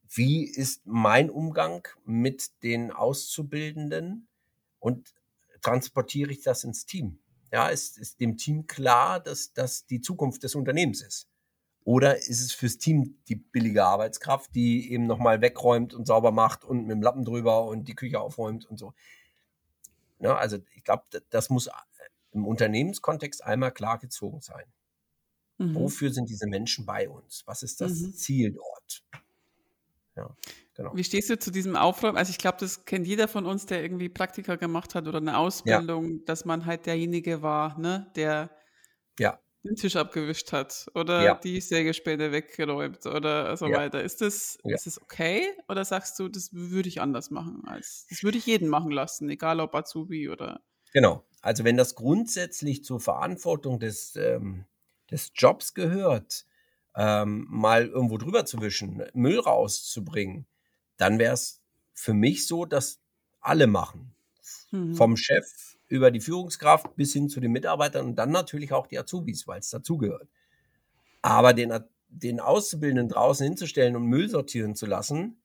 wie 0.09 0.45
ist 0.45 0.87
mein 0.87 1.31
Umgang 1.31 1.89
mit 2.05 2.63
den 2.63 2.91
Auszubildenden 2.93 4.29
und 4.79 5.15
transportiere 5.63 6.31
ich 6.31 6.43
das 6.43 6.65
ins 6.65 6.87
Team? 6.87 7.19
Ja, 7.53 7.69
ist, 7.69 7.99
ist 7.99 8.21
dem 8.21 8.37
Team 8.37 8.67
klar, 8.67 9.21
dass 9.21 9.53
das 9.53 9.87
die 9.87 10.01
Zukunft 10.01 10.43
des 10.43 10.55
Unternehmens 10.55 11.03
ist? 11.03 11.29
Oder 11.85 12.17
ist 12.17 12.41
es 12.41 12.53
fürs 12.53 12.79
Team 12.79 13.19
die 13.29 13.37
billige 13.37 13.85
Arbeitskraft, 13.85 14.55
die 14.55 14.91
eben 14.91 15.07
nochmal 15.07 15.41
wegräumt 15.41 15.95
und 15.95 16.07
sauber 16.07 16.33
macht 16.33 16.65
und 16.65 16.87
mit 16.87 16.91
dem 16.91 17.03
Lappen 17.03 17.25
drüber 17.25 17.65
und 17.67 17.87
die 17.89 17.95
Küche 17.95 18.21
aufräumt 18.21 18.65
und 18.67 18.79
so? 18.79 18.95
Ja, 20.19 20.37
also 20.37 20.59
ich 20.75 20.85
glaube, 20.85 21.05
das 21.31 21.51
muss 21.51 21.69
im 22.35 22.47
Unternehmenskontext 22.47 23.45
einmal 23.45 23.73
klar 23.73 23.99
gezogen 23.99 24.41
sein. 24.41 24.67
Mhm. 25.59 25.75
Wofür 25.77 26.11
sind 26.11 26.31
diese 26.31 26.47
Menschen 26.47 26.87
bei 26.87 27.07
uns? 27.09 27.43
Was 27.47 27.63
ist 27.63 27.81
das 27.83 27.93
Mhm. 27.93 28.13
Ziel 28.15 28.53
dort? 28.53 29.05
Ja, 30.17 30.37
genau. 30.75 30.97
Wie 30.97 31.03
stehst 31.05 31.29
du 31.31 31.39
zu 31.39 31.51
diesem 31.51 31.77
Aufräumen? 31.77 32.17
Also 32.17 32.31
ich 32.31 32.39
glaube, 32.39 32.57
das 32.61 32.85
kennt 32.85 33.07
jeder 33.07 33.27
von 33.29 33.47
uns, 33.47 33.67
der 33.67 33.83
irgendwie 33.83 34.09
Praktika 34.09 34.57
gemacht 34.57 34.95
hat 34.95 35.09
oder 35.09 35.19
eine 35.19 35.37
Ausbildung, 35.39 36.25
dass 36.25 36.45
man 36.45 36.67
halt 36.67 36.87
derjenige 36.87 37.43
war, 37.43 37.79
ne, 37.79 38.11
der 38.17 38.51
Ja, 39.19 39.41
den 39.65 39.77
Tisch 39.77 39.97
abgewischt 39.97 40.53
hat 40.53 40.87
oder 40.95 41.25
Ja. 41.25 41.41
die 41.43 41.61
Sägespäne 41.61 42.33
weggeräumt 42.33 43.07
oder 43.07 43.57
so 43.57 43.67
Ja. 43.67 43.73
weiter. 43.73 44.03
Ist 44.03 44.21
das, 44.21 44.59
Ja. 44.65 44.77
ist 44.77 44.87
das 44.87 45.01
okay? 45.01 45.55
Oder 45.69 45.85
sagst 45.85 46.19
du, 46.19 46.29
das 46.29 46.53
würde 46.53 46.89
ich 46.89 47.01
anders 47.01 47.31
machen? 47.31 47.63
Als, 47.67 48.07
das 48.09 48.23
würde 48.23 48.39
ich 48.39 48.47
jeden 48.47 48.69
machen 48.69 48.91
lassen, 48.91 49.29
egal 49.31 49.61
ob 49.61 49.75
Azubi 49.75 50.29
oder. 50.29 50.63
Genau. 50.95 51.25
Also 51.43 51.65
wenn 51.65 51.77
das 51.77 51.95
grundsätzlich 51.95 52.85
zur 52.85 53.01
Verantwortung 53.01 53.79
des, 53.79 54.17
ähm, 54.17 54.65
des 55.11 55.33
Jobs 55.35 55.75
gehört, 55.75 56.47
ähm, 56.97 57.47
mal 57.51 57.87
irgendwo 57.87 58.17
drüber 58.17 58.47
zu 58.47 58.63
wischen, 58.63 59.03
Müll 59.13 59.39
rauszubringen, 59.39 60.47
dann 60.97 61.19
wäre 61.19 61.35
es 61.35 61.61
für 61.93 62.15
mich 62.15 62.47
so, 62.47 62.65
dass 62.65 63.01
alle 63.41 63.67
machen. 63.67 64.15
Mhm. 64.71 64.95
Vom 64.95 65.17
Chef 65.19 65.77
über 65.89 66.11
die 66.11 66.21
Führungskraft 66.21 66.97
bis 66.97 67.13
hin 67.13 67.29
zu 67.29 67.41
den 67.41 67.53
Mitarbeitern 67.53 68.07
und 68.07 68.17
dann 68.17 68.31
natürlich 68.31 68.73
auch 68.73 68.87
die 68.87 68.99
Azubis, 68.99 69.47
weil 69.47 69.61
es 69.61 69.71
dazugehört. 69.71 70.29
Aber 71.21 71.53
den, 71.53 71.79
den 72.09 72.41
Auszubildenden 72.41 73.09
draußen 73.09 73.45
hinzustellen 73.45 73.97
und 73.97 74.07
Müll 74.07 74.29
sortieren 74.29 74.75
zu 74.75 74.87
lassen, 74.87 75.37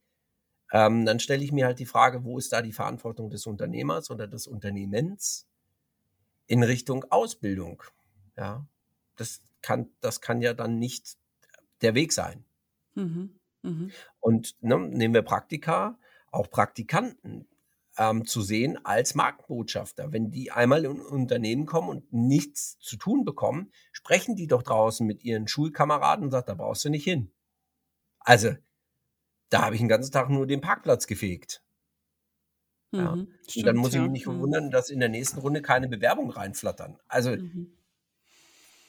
ähm, 0.72 1.06
dann 1.06 1.20
stelle 1.20 1.44
ich 1.44 1.52
mir 1.52 1.66
halt 1.66 1.80
die 1.80 1.86
Frage, 1.86 2.24
wo 2.24 2.38
ist 2.38 2.54
da 2.54 2.62
die 2.62 2.74
Verantwortung 2.74 3.30
des 3.30 3.48
Unternehmers 3.48 4.12
oder 4.12 4.28
des 4.28 4.48
Unternehmens 4.48 5.48
in 6.48 6.64
Richtung 6.64 7.06
Ausbildung? 7.10 7.84
Ja, 8.38 8.68
das 9.16 9.42
kann, 9.62 9.90
das 10.02 10.22
kann 10.22 10.42
ja 10.42 10.54
dann 10.54 10.80
nicht 10.80 11.18
der 11.82 11.96
Weg 11.96 12.14
sein. 12.14 12.46
Mhm. 12.96 13.40
Mhm. 13.64 13.92
Und 14.20 14.56
ne, 14.62 14.80
nehmen 14.80 15.14
wir 15.14 15.22
Praktika, 15.22 15.98
auch 16.32 16.50
Praktikanten 16.50 17.48
ähm, 17.98 18.26
zu 18.26 18.42
sehen 18.42 18.84
als 18.86 19.16
Markenbotschafter. 19.16 20.12
Wenn 20.12 20.32
die 20.32 20.52
einmal 20.52 20.86
in 20.86 20.92
ein 20.92 21.02
Unternehmen 21.02 21.66
kommen 21.66 21.90
und 21.90 22.14
nichts 22.14 22.80
zu 22.80 22.98
tun 22.98 23.26
bekommen, 23.26 23.72
sprechen 23.92 24.36
die 24.36 24.48
doch 24.48 24.64
draußen 24.64 25.06
mit 25.06 25.24
ihren 25.24 25.48
Schulkameraden 25.48 26.26
und 26.26 26.32
sagen, 26.32 26.48
da 26.48 26.54
brauchst 26.54 26.86
du 26.86 26.90
nicht 26.90 27.04
hin. 27.04 27.32
Also, 28.20 28.54
da 29.50 29.62
habe 29.64 29.76
ich 29.76 29.82
den 29.82 29.88
ganzen 29.90 30.12
Tag 30.12 30.30
nur 30.30 30.48
den 30.48 30.62
Parkplatz 30.62 31.08
gefegt. 31.08 31.64
Ja. 32.92 33.16
Mhm. 33.16 33.28
und 33.56 33.66
dann 33.66 33.76
muss 33.78 33.90
ich 33.90 33.96
ja. 33.96 34.02
mich 34.02 34.12
nicht 34.12 34.28
Mhm. 34.28 34.40
wundern, 34.40 34.72
dass 34.72 34.90
in 34.90 35.00
der 35.00 35.10
nächsten 35.10 35.40
Runde 35.40 35.62
keine 35.62 35.88
Bewerbungen 35.88 36.32
reinflattern. 36.32 36.98
Also, 37.08 37.32
Mhm. 37.32 37.78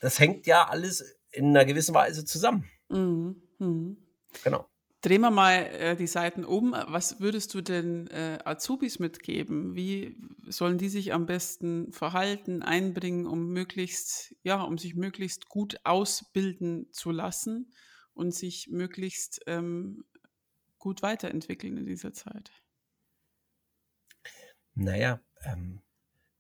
das 0.01 0.19
hängt 0.19 0.47
ja 0.47 0.67
alles 0.67 1.05
in 1.33 1.49
einer 1.49 1.65
gewissen 1.65 1.95
Weise 1.95 2.25
zusammen. 2.25 2.65
Mhm. 2.89 3.43
Mhm. 3.59 3.97
Genau. 4.43 4.67
Drehen 5.03 5.23
wir 5.23 5.31
mal 5.31 5.55
äh, 5.55 5.97
die 5.97 6.07
Seiten 6.07 6.45
um. 6.45 6.73
Was 6.73 7.21
würdest 7.21 7.55
du 7.55 7.63
denn 7.63 8.07
äh, 8.09 8.39
Azubis 8.45 8.99
mitgeben? 8.99 9.75
Wie 9.75 10.17
sollen 10.47 10.77
die 10.77 10.91
sich 10.91 11.15
am 11.15 11.25
besten 11.25 11.91
verhalten, 11.93 12.63
einbringen, 12.63 13.27
um 13.27 13.49
möglichst, 13.49 14.35
ja, 14.43 14.63
um 14.63 14.77
sich 14.77 14.95
möglichst 14.97 15.49
gut 15.49 15.77
ausbilden 15.85 16.89
zu 16.93 17.11
lassen 17.13 17.73
und 18.13 18.35
sich 18.35 18.69
möglichst 18.71 19.41
ähm, 19.47 20.05
gut 20.81 21.03
weiterentwickeln 21.03 21.77
in 21.77 21.87
dieser 21.87 22.13
Zeit? 22.13 22.51
Naja, 24.75 25.21
ähm, 25.45 25.83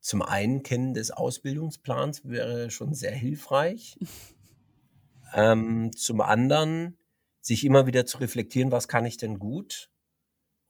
zum 0.00 0.22
einen 0.22 0.62
Kennen 0.62 0.94
des 0.94 1.12
Ausbildungsplans 1.12 2.24
wäre 2.24 2.70
schon 2.70 2.94
sehr 2.94 3.12
hilfreich. 3.12 3.96
ähm, 5.34 5.92
zum 5.94 6.20
anderen 6.20 6.98
sich 7.40 7.64
immer 7.64 7.86
wieder 7.86 8.06
zu 8.06 8.18
reflektieren, 8.18 8.72
was 8.72 8.88
kann 8.88 9.06
ich 9.06 9.16
denn 9.16 9.38
gut 9.38 9.90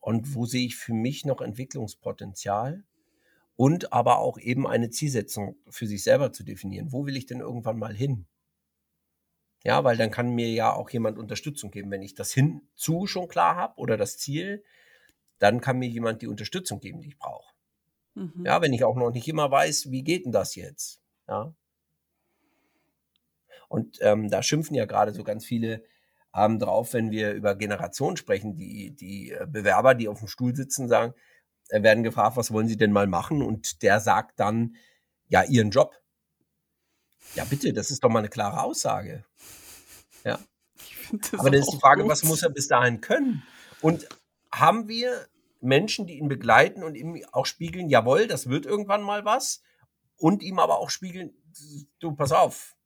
und 0.00 0.34
wo 0.34 0.46
sehe 0.46 0.66
ich 0.66 0.76
für 0.76 0.92
mich 0.92 1.24
noch 1.24 1.40
Entwicklungspotenzial 1.40 2.84
und 3.56 3.92
aber 3.92 4.18
auch 4.18 4.38
eben 4.38 4.66
eine 4.66 4.90
Zielsetzung 4.90 5.56
für 5.68 5.86
sich 5.86 6.02
selber 6.02 6.32
zu 6.32 6.44
definieren. 6.44 6.92
Wo 6.92 7.06
will 7.06 7.16
ich 7.16 7.26
denn 7.26 7.40
irgendwann 7.40 7.78
mal 7.78 7.94
hin? 7.94 8.26
Ja, 9.64 9.84
weil 9.84 9.96
dann 9.96 10.10
kann 10.10 10.34
mir 10.34 10.50
ja 10.50 10.72
auch 10.72 10.88
jemand 10.90 11.18
Unterstützung 11.18 11.70
geben. 11.70 11.90
Wenn 11.90 12.02
ich 12.02 12.14
das 12.14 12.32
hinzu 12.32 13.06
schon 13.06 13.28
klar 13.28 13.56
habe 13.56 13.78
oder 13.78 13.96
das 13.96 14.16
Ziel, 14.16 14.64
dann 15.38 15.60
kann 15.60 15.78
mir 15.78 15.88
jemand 15.88 16.22
die 16.22 16.28
Unterstützung 16.28 16.80
geben, 16.80 17.00
die 17.00 17.08
ich 17.08 17.18
brauche. 17.18 17.52
Mhm. 18.14 18.44
Ja, 18.44 18.62
wenn 18.62 18.72
ich 18.72 18.84
auch 18.84 18.96
noch 18.96 19.10
nicht 19.10 19.28
immer 19.28 19.50
weiß, 19.50 19.90
wie 19.90 20.02
geht 20.02 20.24
denn 20.24 20.32
das 20.32 20.54
jetzt? 20.54 21.00
Ja. 21.28 21.54
Und 23.68 23.98
ähm, 24.00 24.30
da 24.30 24.42
schimpfen 24.42 24.74
ja 24.74 24.84
gerade 24.84 25.12
so 25.12 25.22
ganz 25.22 25.44
viele 25.44 25.84
ähm, 26.34 26.58
drauf, 26.58 26.92
wenn 26.92 27.10
wir 27.10 27.32
über 27.32 27.54
Generationen 27.54 28.16
sprechen. 28.16 28.56
Die, 28.56 28.90
die 28.90 29.30
äh, 29.30 29.46
Bewerber, 29.48 29.94
die 29.94 30.08
auf 30.08 30.18
dem 30.18 30.28
Stuhl 30.28 30.54
sitzen, 30.54 30.88
sagen, 30.88 31.14
äh, 31.68 31.82
werden 31.82 32.02
gefragt, 32.02 32.36
was 32.36 32.52
wollen 32.52 32.68
sie 32.68 32.76
denn 32.76 32.92
mal 32.92 33.06
machen? 33.06 33.42
Und 33.42 33.82
der 33.82 34.00
sagt 34.00 34.40
dann, 34.40 34.74
ja, 35.28 35.44
ihren 35.44 35.70
Job. 35.70 35.99
Ja, 37.34 37.44
bitte, 37.44 37.72
das 37.72 37.90
ist 37.90 38.02
doch 38.02 38.08
mal 38.08 38.20
eine 38.20 38.28
klare 38.28 38.62
Aussage. 38.62 39.24
Ja. 40.24 40.38
Das 41.32 41.40
Aber 41.40 41.50
dann 41.50 41.60
ist 41.60 41.72
die 41.72 41.78
Frage, 41.78 42.02
gut. 42.02 42.10
was 42.10 42.24
muss 42.24 42.42
er 42.42 42.50
bis 42.50 42.68
dahin 42.68 43.00
können? 43.00 43.42
Und 43.80 44.08
haben 44.52 44.88
wir 44.88 45.26
Menschen, 45.60 46.06
die 46.06 46.18
ihn 46.18 46.28
begleiten 46.28 46.82
und 46.82 46.94
ihm 46.94 47.22
auch 47.32 47.46
spiegeln, 47.46 47.88
jawohl, 47.88 48.26
das 48.26 48.48
wird 48.48 48.66
irgendwann 48.66 49.02
mal 49.02 49.24
was, 49.24 49.62
und 50.16 50.42
ihm 50.42 50.58
aber 50.58 50.78
auch 50.78 50.90
spiegeln, 50.90 51.32
du, 51.98 52.12
pass 52.14 52.32
auf, 52.32 52.76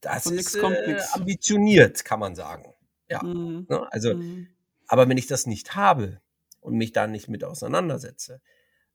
das 0.00 0.24
Von 0.24 0.34
ist 0.34 0.54
äh, 0.56 1.00
ambitioniert, 1.12 2.04
kann 2.04 2.20
man 2.20 2.34
sagen. 2.34 2.74
Ja. 3.08 3.22
Mhm. 3.22 3.66
Ne? 3.68 3.92
Also, 3.92 4.14
Mhm. 4.14 4.48
aber 4.86 5.08
wenn 5.08 5.18
ich 5.18 5.26
das 5.26 5.46
nicht 5.46 5.74
habe 5.74 6.20
und 6.60 6.76
mich 6.76 6.92
da 6.92 7.06
nicht 7.06 7.28
mit 7.28 7.44
auseinandersetze, 7.44 8.40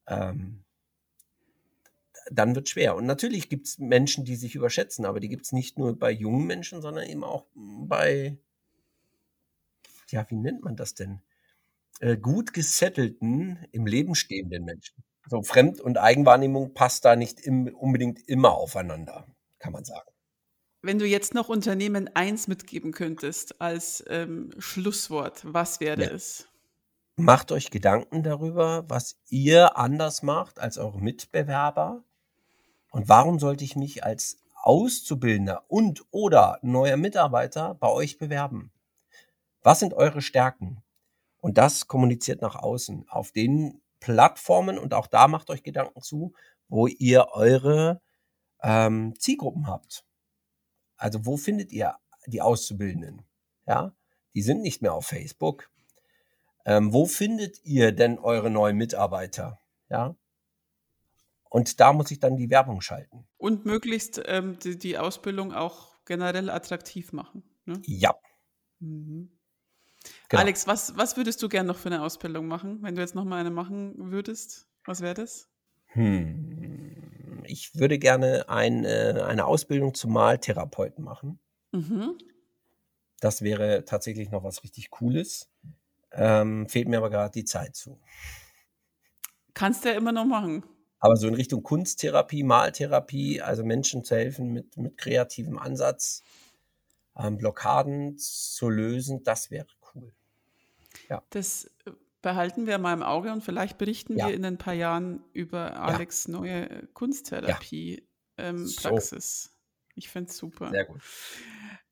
ähm, 0.08 0.64
dann 2.30 2.56
wird 2.56 2.70
schwer. 2.70 2.96
Und 2.96 3.06
natürlich 3.06 3.50
gibt 3.50 3.68
es 3.68 3.80
Menschen, 3.80 4.26
die 4.26 4.36
sich 4.36 4.56
überschätzen, 4.56 5.06
aber 5.06 5.20
die 5.20 5.30
gibt 5.30 5.46
es 5.46 5.52
nicht 5.52 5.80
nur 5.80 5.98
bei 5.98 6.12
jungen 6.12 6.46
Menschen, 6.46 6.82
sondern 6.82 7.06
eben 7.06 7.24
auch 7.24 7.46
bei, 7.56 8.38
ja, 10.10 10.26
wie 10.30 10.36
nennt 10.36 10.64
man 10.64 10.76
das 10.76 10.94
denn? 10.94 11.22
Äh, 12.00 12.18
gut 12.18 12.54
gesettelten, 12.54 13.66
im 13.72 13.86
Leben 13.86 14.16
stehenden 14.16 14.66
Menschen. 14.66 15.04
So 15.30 15.44
Fremd- 15.44 15.80
und 15.82 15.98
Eigenwahrnehmung 15.98 16.74
passt 16.74 17.06
da 17.06 17.16
nicht 17.16 17.40
im, 17.42 17.68
unbedingt 17.76 18.28
immer 18.28 18.54
aufeinander, 18.54 19.28
kann 19.60 19.72
man 19.74 19.86
sagen. 19.86 20.10
wenn 20.82 20.98
du 21.00 21.06
jetzt 21.06 21.34
noch 21.34 21.48
Unternehmen 21.50 22.10
eins 22.16 22.48
mitgeben 22.48 22.92
könntest 22.92 23.62
als 23.62 24.04
ähm, 24.08 24.50
Schlusswort, 24.58 25.42
was 25.44 25.80
wäre 25.80 26.02
ja. 26.02 26.10
es? 26.10 26.48
Macht 27.18 27.52
euch 27.52 27.70
Gedanken 27.70 28.24
darüber, 28.24 28.86
was 28.90 29.20
ihr 29.30 29.78
anders 29.78 30.24
macht 30.24 30.60
als 30.60 30.78
eure 30.80 31.00
Mitbewerber. 31.00 32.04
Und 32.92 33.10
warum 33.10 33.40
sollte 33.40 33.64
ich 33.64 33.76
mich 33.76 34.04
als 34.04 34.38
Auszubildender 34.62 35.64
und 35.70 36.06
oder 36.12 36.60
neuer 36.62 36.98
Mitarbeiter 36.98 37.74
bei 37.76 37.90
euch 37.90 38.20
bewerben? 38.20 38.72
Was 39.64 39.80
sind 39.80 39.94
eure 39.94 40.22
Stärken? 40.22 40.84
Und 41.40 41.58
das 41.58 41.88
kommuniziert 41.88 42.42
nach 42.42 42.56
außen 42.56 43.10
auf 43.10 43.32
den 43.32 43.82
Plattformen 44.00 44.78
und 44.78 44.94
auch 44.94 45.08
da 45.08 45.28
macht 45.28 45.50
euch 45.50 45.64
Gedanken 45.64 46.02
zu, 46.02 46.34
wo 46.68 46.88
ihr 46.88 47.30
eure 47.32 48.02
ähm, 48.62 49.16
Zielgruppen 49.18 49.68
habt. 49.68 50.04
Also 50.98 51.26
wo 51.26 51.38
findet 51.38 51.72
ihr 51.72 51.96
die 52.28 52.42
Auszubildenden? 52.42 53.24
Ja, 53.66 53.94
die 54.36 54.42
sind 54.42 54.62
nicht 54.62 54.82
mehr 54.82 54.94
auf 54.94 55.06
Facebook. 55.06 55.70
Ähm, 56.66 56.94
wo 56.94 57.06
findet 57.06 57.64
ihr 57.66 57.92
denn 57.92 58.20
eure 58.20 58.50
neuen 58.50 58.78
Mitarbeiter? 58.78 59.60
Ja, 59.90 60.16
und 61.52 61.82
da 61.82 61.92
muss 61.92 62.10
ich 62.12 62.20
dann 62.20 62.38
die 62.38 62.50
Werbung 62.50 62.80
schalten. 62.80 63.28
Und 63.38 63.66
möglichst 63.66 64.22
ähm, 64.26 64.58
die, 64.60 64.78
die, 64.78 64.98
Ausbildung 64.98 65.54
auch 65.54 65.98
generell 66.06 66.50
attraktiv 66.50 67.12
machen. 67.12 67.44
Ne? 67.66 67.82
Ja. 67.86 68.16
Mhm. 68.80 69.38
Genau. 70.30 70.42
Alex, 70.42 70.66
was, 70.66 70.96
was 70.96 71.18
würdest 71.18 71.44
du 71.44 71.50
gern 71.50 71.68
noch 71.68 71.78
für 71.78 71.90
eine 71.90 72.04
Ausbildung 72.04 72.48
machen, 72.48 72.82
wenn 72.82 72.96
du 72.96 73.02
jetzt 73.02 73.16
noch 73.16 73.26
mal 73.26 73.38
eine 73.38 73.52
machen 73.52 74.12
würdest? 74.12 74.66
Was 74.86 75.02
wäre 75.02 75.14
das? 75.14 75.50
Hm, 75.88 77.44
ich 77.44 77.76
würde 77.76 78.00
gerne 78.00 78.48
eine, 78.48 79.26
eine 79.26 79.46
Ausbildung 79.46 79.94
zum 79.94 80.14
Maltherapeuten 80.14 81.04
machen. 81.04 81.38
Mhm. 81.74 82.18
Das 83.20 83.42
wäre 83.42 83.84
tatsächlich 83.84 84.32
noch 84.32 84.46
was 84.46 84.64
richtig 84.64 84.90
Cooles. 84.90 85.52
Ähm, 86.14 86.70
fehlt 86.70 86.88
mir 86.88 86.98
aber 86.98 87.10
gerade 87.10 87.34
die 87.34 87.46
Zeit 87.46 87.76
zu. 87.76 88.00
Kannst 89.54 89.84
du 89.84 89.90
ja 89.90 89.96
immer 89.96 90.14
noch 90.14 90.26
machen. 90.26 90.64
Aber 91.02 91.18
so 91.18 91.28
in 91.28 91.34
Richtung 91.34 91.64
Kunsttherapie, 91.64 92.44
Maltherapie, 92.44 93.42
also 93.42 93.66
Menschen 93.66 94.04
zu 94.04 94.16
helfen 94.16 94.54
mit, 94.54 94.78
mit 94.78 94.98
kreativem 94.98 95.58
Ansatz, 95.58 96.22
ähm, 97.18 97.38
Blockaden 97.38 98.18
zu 98.18 98.70
lösen, 98.70 99.24
das 99.24 99.50
wäre 99.52 99.66
cool. 99.94 100.14
Ja. 101.10 101.24
Das 101.32 101.66
äh, 101.86 101.92
behalten 102.22 102.68
wir 102.68 102.78
mal 102.78 102.94
im 102.94 103.02
Auge 103.02 103.32
und 103.34 103.44
vielleicht 103.44 103.80
berichten 103.80 104.16
ja. 104.16 104.28
wir 104.28 104.36
in 104.36 104.46
ein 104.46 104.60
paar 104.60 104.76
Jahren 104.76 105.24
über 105.34 105.76
Alex 105.78 106.28
ja. 106.28 106.34
neue 106.34 106.88
Kunsttherapie-Praxis. 106.94 108.06
Ähm, 108.38 108.68
so. 108.68 109.58
Ich 109.96 110.10
finde 110.10 110.30
es 110.30 110.38
super. 110.38 110.70
Sehr 110.70 110.86
gut. 110.86 111.02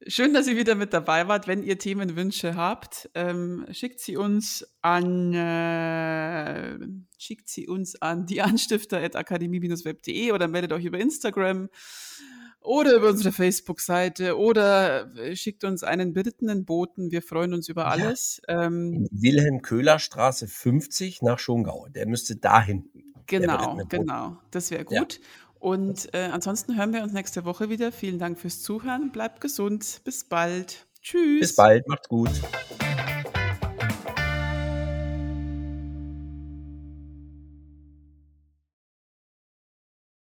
Schön, 0.07 0.33
dass 0.33 0.47
ihr 0.47 0.55
wieder 0.55 0.75
mit 0.75 0.93
dabei 0.93 1.27
wart. 1.27 1.47
Wenn 1.47 1.61
ihr 1.61 1.77
Themenwünsche 1.77 2.55
habt, 2.55 3.09
ähm, 3.15 3.65
schickt 3.71 3.99
sie 3.99 4.15
uns 4.15 4.65
an 4.81 5.33
äh, 5.33 6.79
schickt 7.17 7.49
sie 7.49 7.67
uns 7.67 8.01
an 8.01 8.25
die 8.25 8.41
Anstifter.akademie-web.de 8.41 10.31
oder 10.31 10.47
meldet 10.47 10.71
euch 10.71 10.85
über 10.85 10.99
Instagram 10.99 11.69
oder 12.61 12.95
über 12.95 13.09
unsere 13.09 13.33
Facebook-Seite 13.33 14.37
oder 14.37 15.13
äh, 15.17 15.35
schickt 15.35 15.65
uns 15.65 15.83
einen 15.83 16.13
berittenen 16.13 16.63
Boten. 16.63 17.11
Wir 17.11 17.21
freuen 17.21 17.53
uns 17.53 17.67
über 17.67 17.87
alles. 17.87 18.41
Ja. 18.47 18.67
Ähm, 18.67 19.05
Wilhelm 19.11 19.61
Köhler 19.61 19.99
Straße 19.99 20.47
50 20.47 21.21
nach 21.23 21.39
Schongau. 21.39 21.87
Der 21.89 22.07
müsste 22.07 22.37
dahin. 22.37 22.89
Genau, 23.25 23.77
genau. 23.89 24.37
Das 24.49 24.71
wäre 24.71 24.85
gut. 24.85 25.15
Ja. 25.15 25.25
Und 25.59 26.13
äh, 26.13 26.29
ansonsten 26.31 26.77
hören 26.77 26.93
wir 26.93 27.03
uns 27.03 27.13
nächste 27.13 27.45
Woche 27.45 27.69
wieder. 27.69 27.91
Vielen 27.91 28.17
Dank 28.17 28.39
fürs 28.39 28.61
Zuhören. 28.61 29.11
Bleibt 29.11 29.41
gesund. 29.41 30.01
Bis 30.05 30.23
bald. 30.23 30.87
Tschüss. 31.01 31.41
Bis 31.41 31.55
bald. 31.55 31.87
Macht's 31.87 32.07
gut. 32.07 32.31